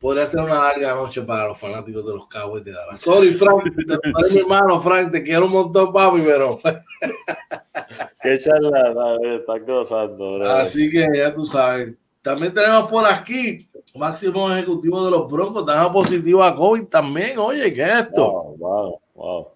[0.00, 3.00] podría ser una larga noche para los fanáticos de los Cowboys de Dallas.
[3.00, 3.96] Sorry, Frank, te,
[4.32, 6.58] mi hermano, Frank, te quiero un montón, papi, pero.
[8.22, 11.94] Qué charla, está gozando, Así que ya tú sabes.
[12.22, 17.38] También tenemos por aquí, máximo ejecutivo de los Broncos, da positivo a COVID también.
[17.38, 18.24] Oye, ¿qué es esto?
[18.24, 19.48] Wow, wow, wow.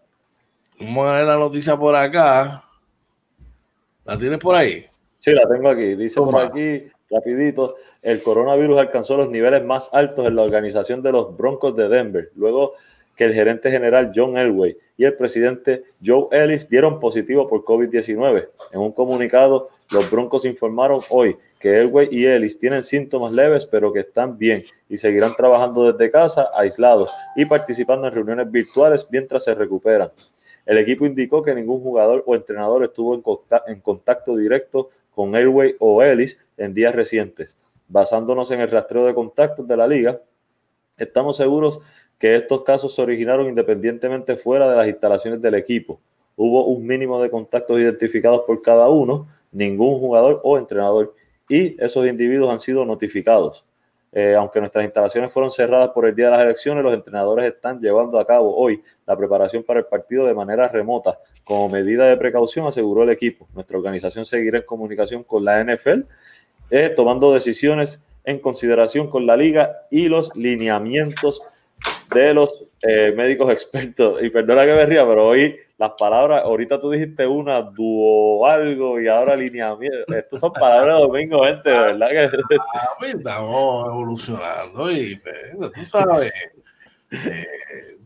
[0.78, 2.64] Vamos a ver la noticia por acá.
[4.04, 4.86] ¿La tienes por ahí?
[5.18, 5.94] Sí, la tengo aquí.
[5.94, 11.12] Dice por aquí rapidito, el coronavirus alcanzó los niveles más altos en la organización de
[11.12, 12.74] los Broncos de Denver, luego
[13.16, 18.48] que el gerente general John Elway y el presidente Joe Ellis dieron positivo por COVID-19.
[18.72, 23.92] En un comunicado, los Broncos informaron hoy que Elway y Ellis tienen síntomas leves, pero
[23.92, 29.44] que están bien y seguirán trabajando desde casa, aislados y participando en reuniones virtuales mientras
[29.44, 30.10] se recuperan.
[30.64, 36.02] El equipo indicó que ningún jugador o entrenador estuvo en contacto directo con Airway o
[36.02, 37.56] Ellis en días recientes.
[37.88, 40.20] Basándonos en el rastreo de contactos de la liga,
[40.96, 41.80] estamos seguros
[42.18, 46.00] que estos casos se originaron independientemente fuera de las instalaciones del equipo.
[46.36, 51.14] Hubo un mínimo de contactos identificados por cada uno, ningún jugador o entrenador,
[51.48, 53.64] y esos individuos han sido notificados.
[54.14, 57.80] Eh, aunque nuestras instalaciones fueron cerradas por el día de las elecciones, los entrenadores están
[57.80, 61.18] llevando a cabo hoy la preparación para el partido de manera remota.
[61.44, 63.48] Como medida de precaución, aseguró el equipo.
[63.54, 66.02] Nuestra organización seguirá en comunicación con la NFL,
[66.72, 71.42] eh, tomando decisiones en consideración con la liga y los lineamientos
[72.14, 74.22] de los eh, médicos expertos.
[74.22, 78.98] Y perdona que me ría, pero hoy las palabras, ahorita tú dijiste una, dúo algo
[78.98, 80.14] y ahora alineamiento.
[80.16, 82.30] Estas son palabras de domingo, gente, de verdad que.
[82.74, 86.32] Ah, pues, estamos evolucionando y pues, tú sabes,
[87.10, 87.46] eh,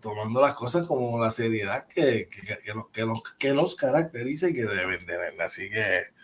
[0.01, 2.59] tomando las cosas como la seriedad que, que, que,
[2.93, 5.41] que, nos, que nos caracteriza y que deben tener.
[5.41, 6.16] Así que,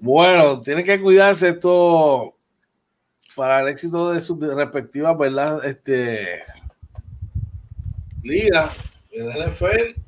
[0.00, 2.34] bueno, tienen que cuidarse esto
[3.34, 5.64] para el éxito de sus respectivas, ¿verdad?
[5.64, 6.42] Este,
[8.22, 8.70] liga,
[9.10, 10.00] el NFL,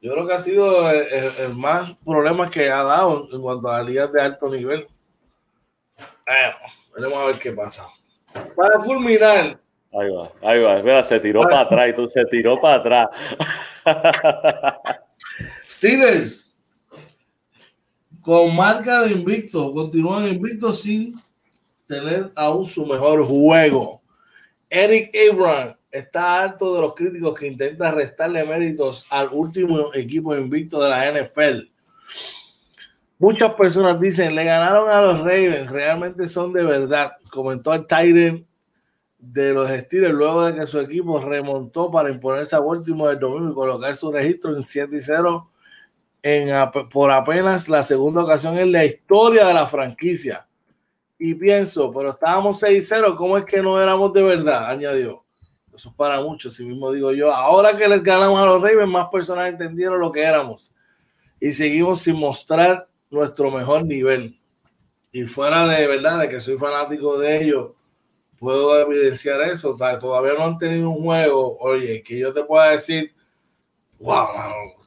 [0.00, 3.82] yo creo que ha sido el, el, más problema que ha dado en cuanto a
[3.82, 4.86] ligas de alto nivel.
[6.26, 6.56] Bueno,
[6.94, 7.86] veremos a ver qué pasa.
[8.54, 9.58] Para culminar.
[9.92, 10.82] Ahí va, ahí va.
[10.82, 13.08] Mira, se tiró para atrás, entonces se tiró para atrás.
[15.68, 16.45] Steelers,
[18.26, 21.14] con marca de invicto, continúan invictos sin
[21.86, 24.02] tener aún su mejor juego.
[24.68, 30.82] Eric Abraham está alto de los críticos que intenta restarle méritos al último equipo invicto
[30.82, 31.70] de la NFL.
[33.20, 38.44] Muchas personas dicen, le ganaron a los Ravens, realmente son de verdad, comentó el Titan
[39.20, 43.52] de los Steelers luego de que su equipo remontó para imponerse a último del domingo
[43.52, 45.48] y colocar su registro en 7 y 0
[46.28, 46.50] en,
[46.90, 50.48] por apenas la segunda ocasión en la historia de la franquicia.
[51.20, 54.68] Y pienso, pero estábamos 6-0, ¿cómo es que no éramos de verdad?
[54.68, 55.24] Añadió.
[55.72, 57.32] Eso es para muchos, si mismo digo yo.
[57.32, 60.74] Ahora que les ganamos a los Ravens, más personas entendieron lo que éramos.
[61.38, 64.36] Y seguimos sin mostrar nuestro mejor nivel.
[65.12, 67.70] Y fuera de verdad, de que soy fanático de ellos,
[68.36, 69.76] puedo evidenciar eso.
[69.76, 73.14] Todavía no han tenido un juego, oye, que yo te pueda decir,
[74.00, 74.26] wow,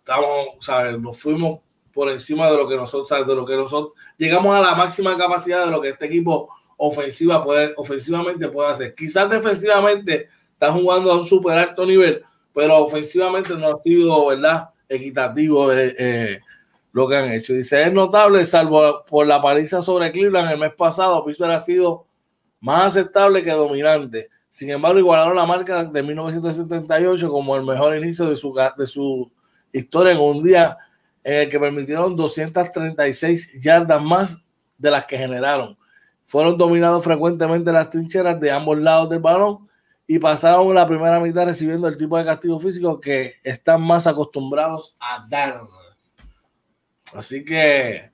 [0.10, 1.00] estamos, ¿sabes?
[1.00, 1.60] Nos fuimos
[1.94, 3.28] por encima de lo que nosotros, ¿sabes?
[3.28, 7.44] de lo que nosotros llegamos a la máxima capacidad de lo que este equipo ofensiva
[7.44, 8.96] puede, ofensivamente puede hacer.
[8.96, 14.70] Quizás defensivamente está jugando a un super alto nivel, pero ofensivamente no ha sido, ¿verdad?
[14.88, 16.40] Equitativo eh, eh,
[16.92, 17.54] lo que han hecho.
[17.54, 22.06] Dice, es notable, salvo por la paliza sobre Cleveland el mes pasado, Pittsburgh ha sido
[22.62, 24.30] más aceptable que dominante.
[24.50, 29.32] Sin embargo, igualaron la marca de 1978 como el mejor inicio de su, de su
[29.72, 30.78] historia en un día
[31.24, 34.38] en el que permitieron 236 yardas más
[34.78, 35.78] de las que generaron.
[36.26, 39.68] Fueron dominados frecuentemente las trincheras de ambos lados del balón
[40.08, 44.96] y pasaron la primera mitad recibiendo el tipo de castigo físico que están más acostumbrados
[45.00, 45.56] a dar.
[47.14, 48.12] Así que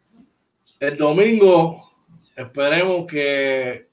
[0.80, 1.82] el domingo
[2.36, 3.88] esperemos que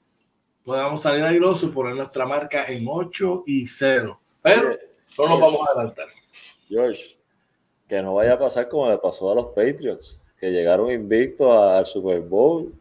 [0.63, 4.19] podamos salir airosos y poner nuestra marca en 8 y 0.
[4.41, 4.77] Pero
[5.17, 6.07] no nos vamos a adelantar.
[6.67, 7.17] George,
[7.87, 11.85] que no vaya a pasar como le pasó a los Patriots, que llegaron invictos al
[11.85, 12.73] Super Bowl.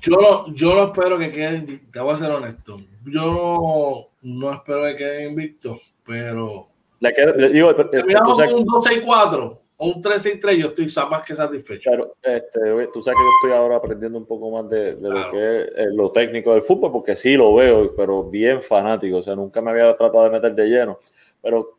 [0.00, 4.52] Yo no, yo no espero que queden, te voy a ser honesto, yo no, no
[4.52, 6.66] espero que queden invictos, pero.
[7.00, 7.72] Le, quedo, le digo,
[8.06, 11.90] miramos un 2-6-4 o un 3-6-3, yo estoy más que satisfecho.
[11.90, 15.18] Claro, este, tú sabes que yo estoy ahora aprendiendo un poco más de, de claro.
[15.18, 19.18] lo que es eh, lo técnico del fútbol, porque sí lo veo, pero bien fanático,
[19.18, 20.98] o sea, nunca me había tratado de meter de lleno.
[21.40, 21.77] Pero,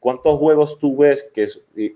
[0.00, 1.46] ¿cuántos juegos tú ves que,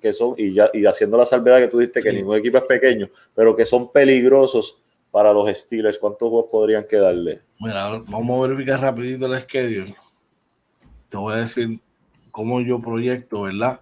[0.01, 2.09] que son, y, ya, y haciendo la salvedad que tú dijiste sí.
[2.09, 4.79] que ningún equipo es pequeño, pero que son peligrosos?
[5.15, 7.43] para los Steelers, ¿cuántos juegos podrían quedarle?
[7.61, 9.95] Mira, vamos a verificar rapidito el schedule.
[11.09, 11.79] Te voy a decir
[12.33, 13.81] cómo yo proyecto, ¿verdad?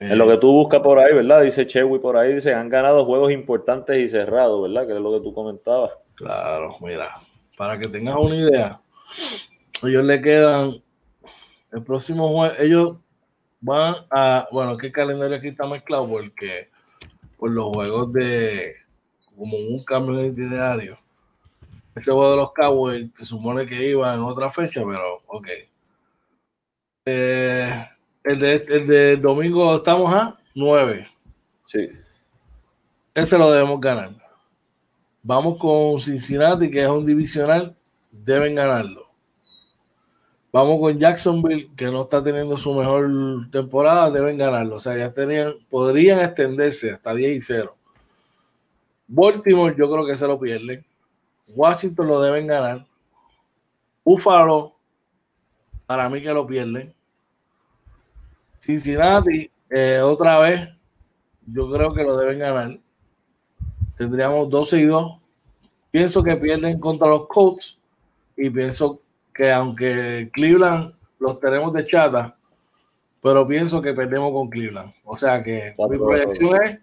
[0.00, 1.42] En eh, lo que tú buscas por ahí, ¿verdad?
[1.42, 4.88] Dice Chewy por ahí, dice, han ganado juegos importantes y cerrados, ¿verdad?
[4.88, 5.92] Que es lo que tú comentabas.
[6.16, 7.08] Claro, mira,
[7.56, 8.80] para que tengas una idea,
[9.84, 10.82] ellos le quedan
[11.70, 12.98] el próximo juego, ellos
[13.66, 16.70] van a, bueno, que el calendario aquí está mezclado porque
[17.36, 18.76] por los juegos de
[19.36, 20.96] como un cambio de itinerario.
[21.94, 25.48] Ese juego de los Cowboys se supone que iba en otra fecha, pero ok.
[27.06, 27.86] Eh,
[28.22, 31.08] el, de, el de domingo estamos a 9.
[31.64, 31.88] Sí.
[33.14, 34.10] Ese lo debemos ganar.
[35.22, 37.76] Vamos con Cincinnati, que es un divisional,
[38.12, 39.05] deben ganarlo.
[40.56, 43.10] Vamos con Jacksonville, que no está teniendo su mejor
[43.50, 44.76] temporada, deben ganarlo.
[44.76, 47.76] O sea, ya tenían, podrían extenderse hasta 10 y 0.
[49.06, 50.82] Baltimore yo creo que se lo pierden.
[51.54, 52.86] Washington lo deben ganar.
[54.02, 54.74] Buffalo,
[55.84, 56.94] para mí que lo pierden.
[58.58, 60.70] Cincinnati, eh, otra vez,
[61.46, 62.80] yo creo que lo deben ganar.
[63.94, 65.18] Tendríamos 12 y 2.
[65.90, 67.78] Pienso que pierden contra los Colts
[68.38, 69.02] y pienso
[69.36, 72.36] que aunque Cleveland los tenemos de chata,
[73.22, 74.94] pero pienso que perdemos con Cleveland.
[75.04, 76.80] O sea que mi proyección es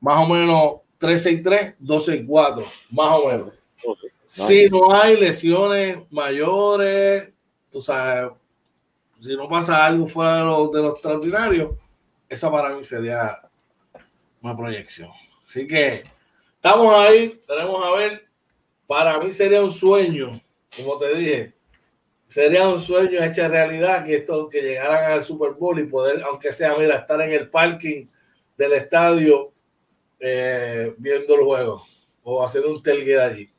[0.00, 3.62] más o menos 363, 264, más o menos.
[3.84, 4.10] Okay.
[4.26, 7.32] Si no hay lesiones mayores,
[7.70, 8.32] tú sabes,
[9.20, 11.78] si no pasa algo fuera de lo, de lo extraordinario,
[12.28, 13.36] esa para mí sería
[14.42, 15.10] una proyección.
[15.48, 16.02] Así que
[16.54, 18.26] estamos ahí, tenemos a ver.
[18.86, 20.40] Para mí sería un sueño,
[20.76, 21.55] como te dije,
[22.26, 26.52] sería un sueño hecha realidad que esto que llegaran al Super Bowl y poder, aunque
[26.52, 28.04] sea, mira, estar en el parking
[28.56, 29.52] del estadio
[30.18, 31.82] eh, viendo el juego
[32.22, 33.50] o haciendo un tailgate allí.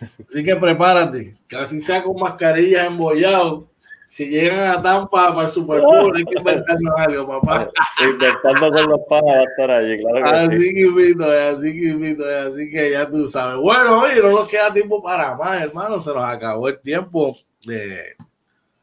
[0.28, 3.64] Así que prepárate, que así sea con mascarillas embollados.
[4.06, 7.68] Si llegan a Tampa para el Super Bowl, hay que inventarnos algo, papá.
[8.02, 10.74] Inventando con los panas va a estar allí, claro que así sí.
[10.74, 13.56] que invito, así que invito, así que ya tú sabes.
[13.56, 16.00] Bueno, oye, no nos queda tiempo para más, hermano.
[16.00, 17.36] Se nos acabó el tiempo.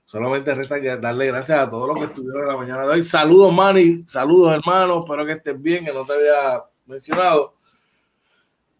[0.05, 3.03] Solamente resta que darle gracias a todos los que estuvieron en la mañana de hoy.
[3.03, 4.03] Saludos, Manny.
[4.05, 4.99] Saludos, hermano.
[4.99, 7.55] Espero que estés bien, que no te había mencionado.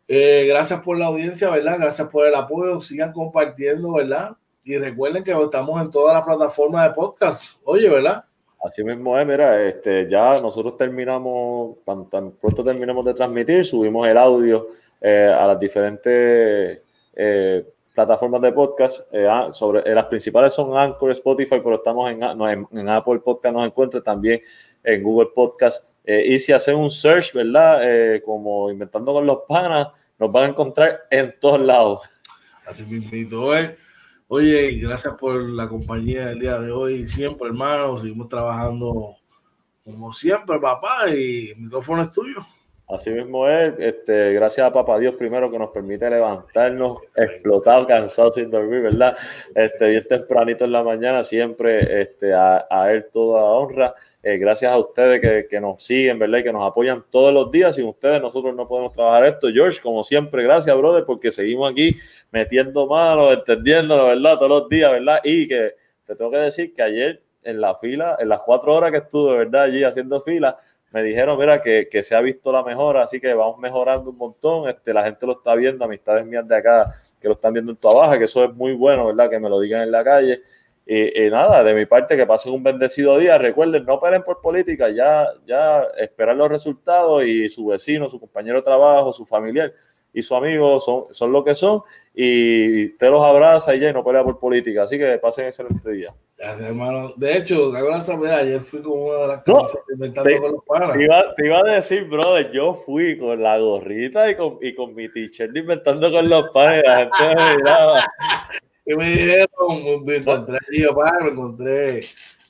[0.07, 1.77] Eh, gracias por la audiencia, ¿verdad?
[1.79, 2.79] Gracias por el apoyo.
[2.79, 4.37] Sigan compartiendo, ¿verdad?
[4.63, 7.57] Y recuerden que estamos en todas las plataformas de podcast.
[7.63, 8.23] Oye, ¿verdad?
[8.63, 14.07] Así mismo es, mira, este, ya nosotros terminamos, tan, tan pronto terminamos de transmitir, subimos
[14.07, 14.69] el audio
[14.99, 16.81] eh, a las diferentes
[17.15, 19.11] eh, plataformas de podcast.
[19.13, 22.89] eh, ah, sobre, eh, las principales son Anchor, Spotify, pero estamos en, no, en, en
[22.89, 24.41] Apple Podcast, nos encuentra también
[24.83, 25.89] en Google Podcast.
[26.03, 27.79] Eh, y si hacen un search, ¿verdad?
[27.83, 29.87] Eh, como Inventando con los Panas,
[30.19, 32.01] nos van a encontrar en todos lados.
[32.67, 33.71] Así mismo es.
[34.27, 37.07] Oye, gracias por la compañía del día de hoy.
[37.07, 39.15] Siempre, hermano, seguimos trabajando
[39.83, 42.41] como siempre, papá, y el micrófono es tuyo.
[42.87, 48.35] Así mismo es, este, gracias a Papá Dios primero que nos permite levantarnos explotados, cansados
[48.35, 49.17] sin dormir, ¿verdad?
[49.55, 53.95] Este, bien tempranito en la mañana, siempre este, a, a Él toda honra.
[54.21, 56.39] Eh, gracias a ustedes que, que, nos siguen, ¿verdad?
[56.39, 57.75] Y que nos apoyan todos los días.
[57.75, 59.49] Sin ustedes nosotros no podemos trabajar esto.
[59.51, 61.95] George, como siempre, gracias, brother, porque seguimos aquí
[62.31, 64.35] metiendo manos, entendiendo, ¿verdad?
[64.37, 65.19] Todos los días, ¿verdad?
[65.23, 65.73] Y que
[66.05, 69.37] te tengo que decir que ayer en la fila, en las cuatro horas que estuve,
[69.37, 69.63] ¿verdad?
[69.63, 70.57] Allí haciendo fila,
[70.91, 74.17] me dijeron, mira, que, que, se ha visto la mejora, así que vamos mejorando un
[74.17, 77.71] montón, este, la gente lo está viendo, amistades mías de acá que lo están viendo
[77.71, 79.29] en tu baja, que eso es muy bueno, ¿verdad?
[79.29, 80.41] Que me lo digan en la calle.
[80.85, 83.37] Y, y, nada, de mi parte, que pasen un bendecido día.
[83.37, 88.57] Recuerden, no peleen por política, ya, ya esperar los resultados y su vecino, su compañero
[88.57, 89.73] de trabajo, su familiar
[90.15, 91.81] y su amigo son, son lo que son
[92.13, 94.83] y usted los abraza y ya y no pelea por política.
[94.83, 96.15] Así que pasen excelente día.
[96.37, 97.13] Gracias, hermano.
[97.17, 100.63] De hecho, te ayer fui con una de las camisas no, inventando te, con los
[100.63, 100.93] panas.
[100.93, 104.73] Te iba, te iba, a decir, brother, yo fui con la gorrita y con, y
[104.73, 106.83] con mi t-shirt inventando con los panes.
[106.85, 108.07] La gente me miraba.
[108.87, 112.05] Y me dijeron, me encontré a papá, me encontré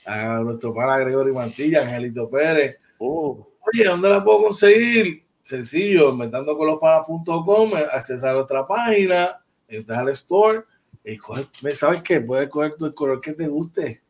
[0.05, 2.77] a nuestro pana Gregorio Mantilla, Angelito Pérez.
[2.99, 3.41] Uh.
[3.73, 5.24] Oye, ¿dónde la puedo conseguir?
[5.45, 10.63] Sencillo, inventando con los panas.com, accesar a nuestra página, entrar al store
[11.03, 12.19] y coger, ¿sabes qué?
[12.19, 14.01] Puedes coger el color que te guste.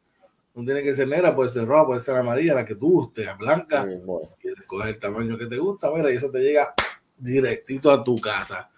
[0.53, 3.27] No tiene que ser negra, puede ser roja, puede ser amarilla, la que tú guste,
[3.37, 3.83] blanca.
[3.83, 4.29] Sí, bueno.
[4.41, 6.73] Y coger el tamaño que te gusta, mira, y eso te llega
[7.17, 8.69] directito a tu casa.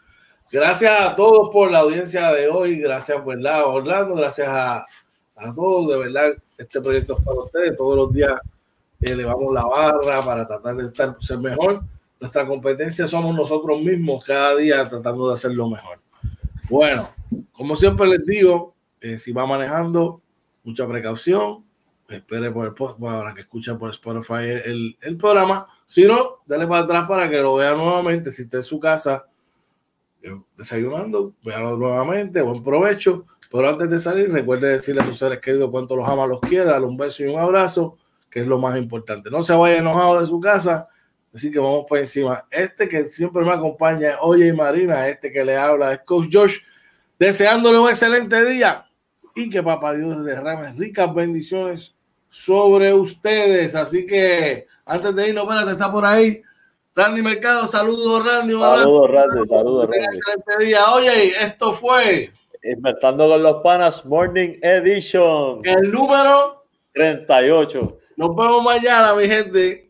[0.51, 2.79] Gracias a todos por la audiencia de hoy.
[2.79, 4.15] Gracias, ¿verdad, Orlando?
[4.15, 4.83] Gracias a,
[5.35, 5.89] a todos.
[5.89, 7.77] De verdad, este proyecto es para ustedes.
[7.77, 8.41] Todos los días
[8.99, 11.83] elevamos la barra para tratar de estar, ser mejor.
[12.19, 15.99] Nuestra competencia somos nosotros mismos cada día tratando de hacerlo mejor.
[16.69, 17.09] Bueno,
[17.51, 20.21] como siempre les digo, eh, si va manejando,
[20.63, 21.65] mucha precaución.
[22.09, 25.67] Espere por el post para que escuchen por Spotify el, el programa.
[25.85, 28.31] Si no, dale para atrás para que lo vea nuevamente.
[28.31, 29.27] Si está en su casa
[30.55, 33.25] desayunando, véanlo nuevamente, buen provecho.
[33.51, 36.65] Pero antes de salir, recuerde decirle a sus seres queridos cuánto los ama, los quiere,
[36.65, 37.97] darle un beso y un abrazo,
[38.29, 39.29] que es lo más importante.
[39.29, 40.87] No se vaya enojado de su casa,
[41.33, 42.45] así que vamos por encima.
[42.51, 46.59] Este que siempre me acompaña Oye y Marina, este que le habla es Coach George,
[47.19, 48.85] deseándole un excelente día
[49.35, 51.95] y que Papá Dios derrame ricas bendiciones
[52.29, 53.75] sobre ustedes.
[53.75, 56.41] Así que antes de irnos, espérate, está por ahí.
[56.95, 58.53] Randy Mercado, saludos Randy.
[58.53, 60.05] Saludos Randy, saludos Randy.
[60.05, 60.91] Excelente día.
[60.91, 62.31] Oye, esto fue
[62.63, 65.61] Inventando con los Panas Morning Edition.
[65.63, 67.97] El número 38.
[68.17, 69.86] Nos vemos mañana, mi gente.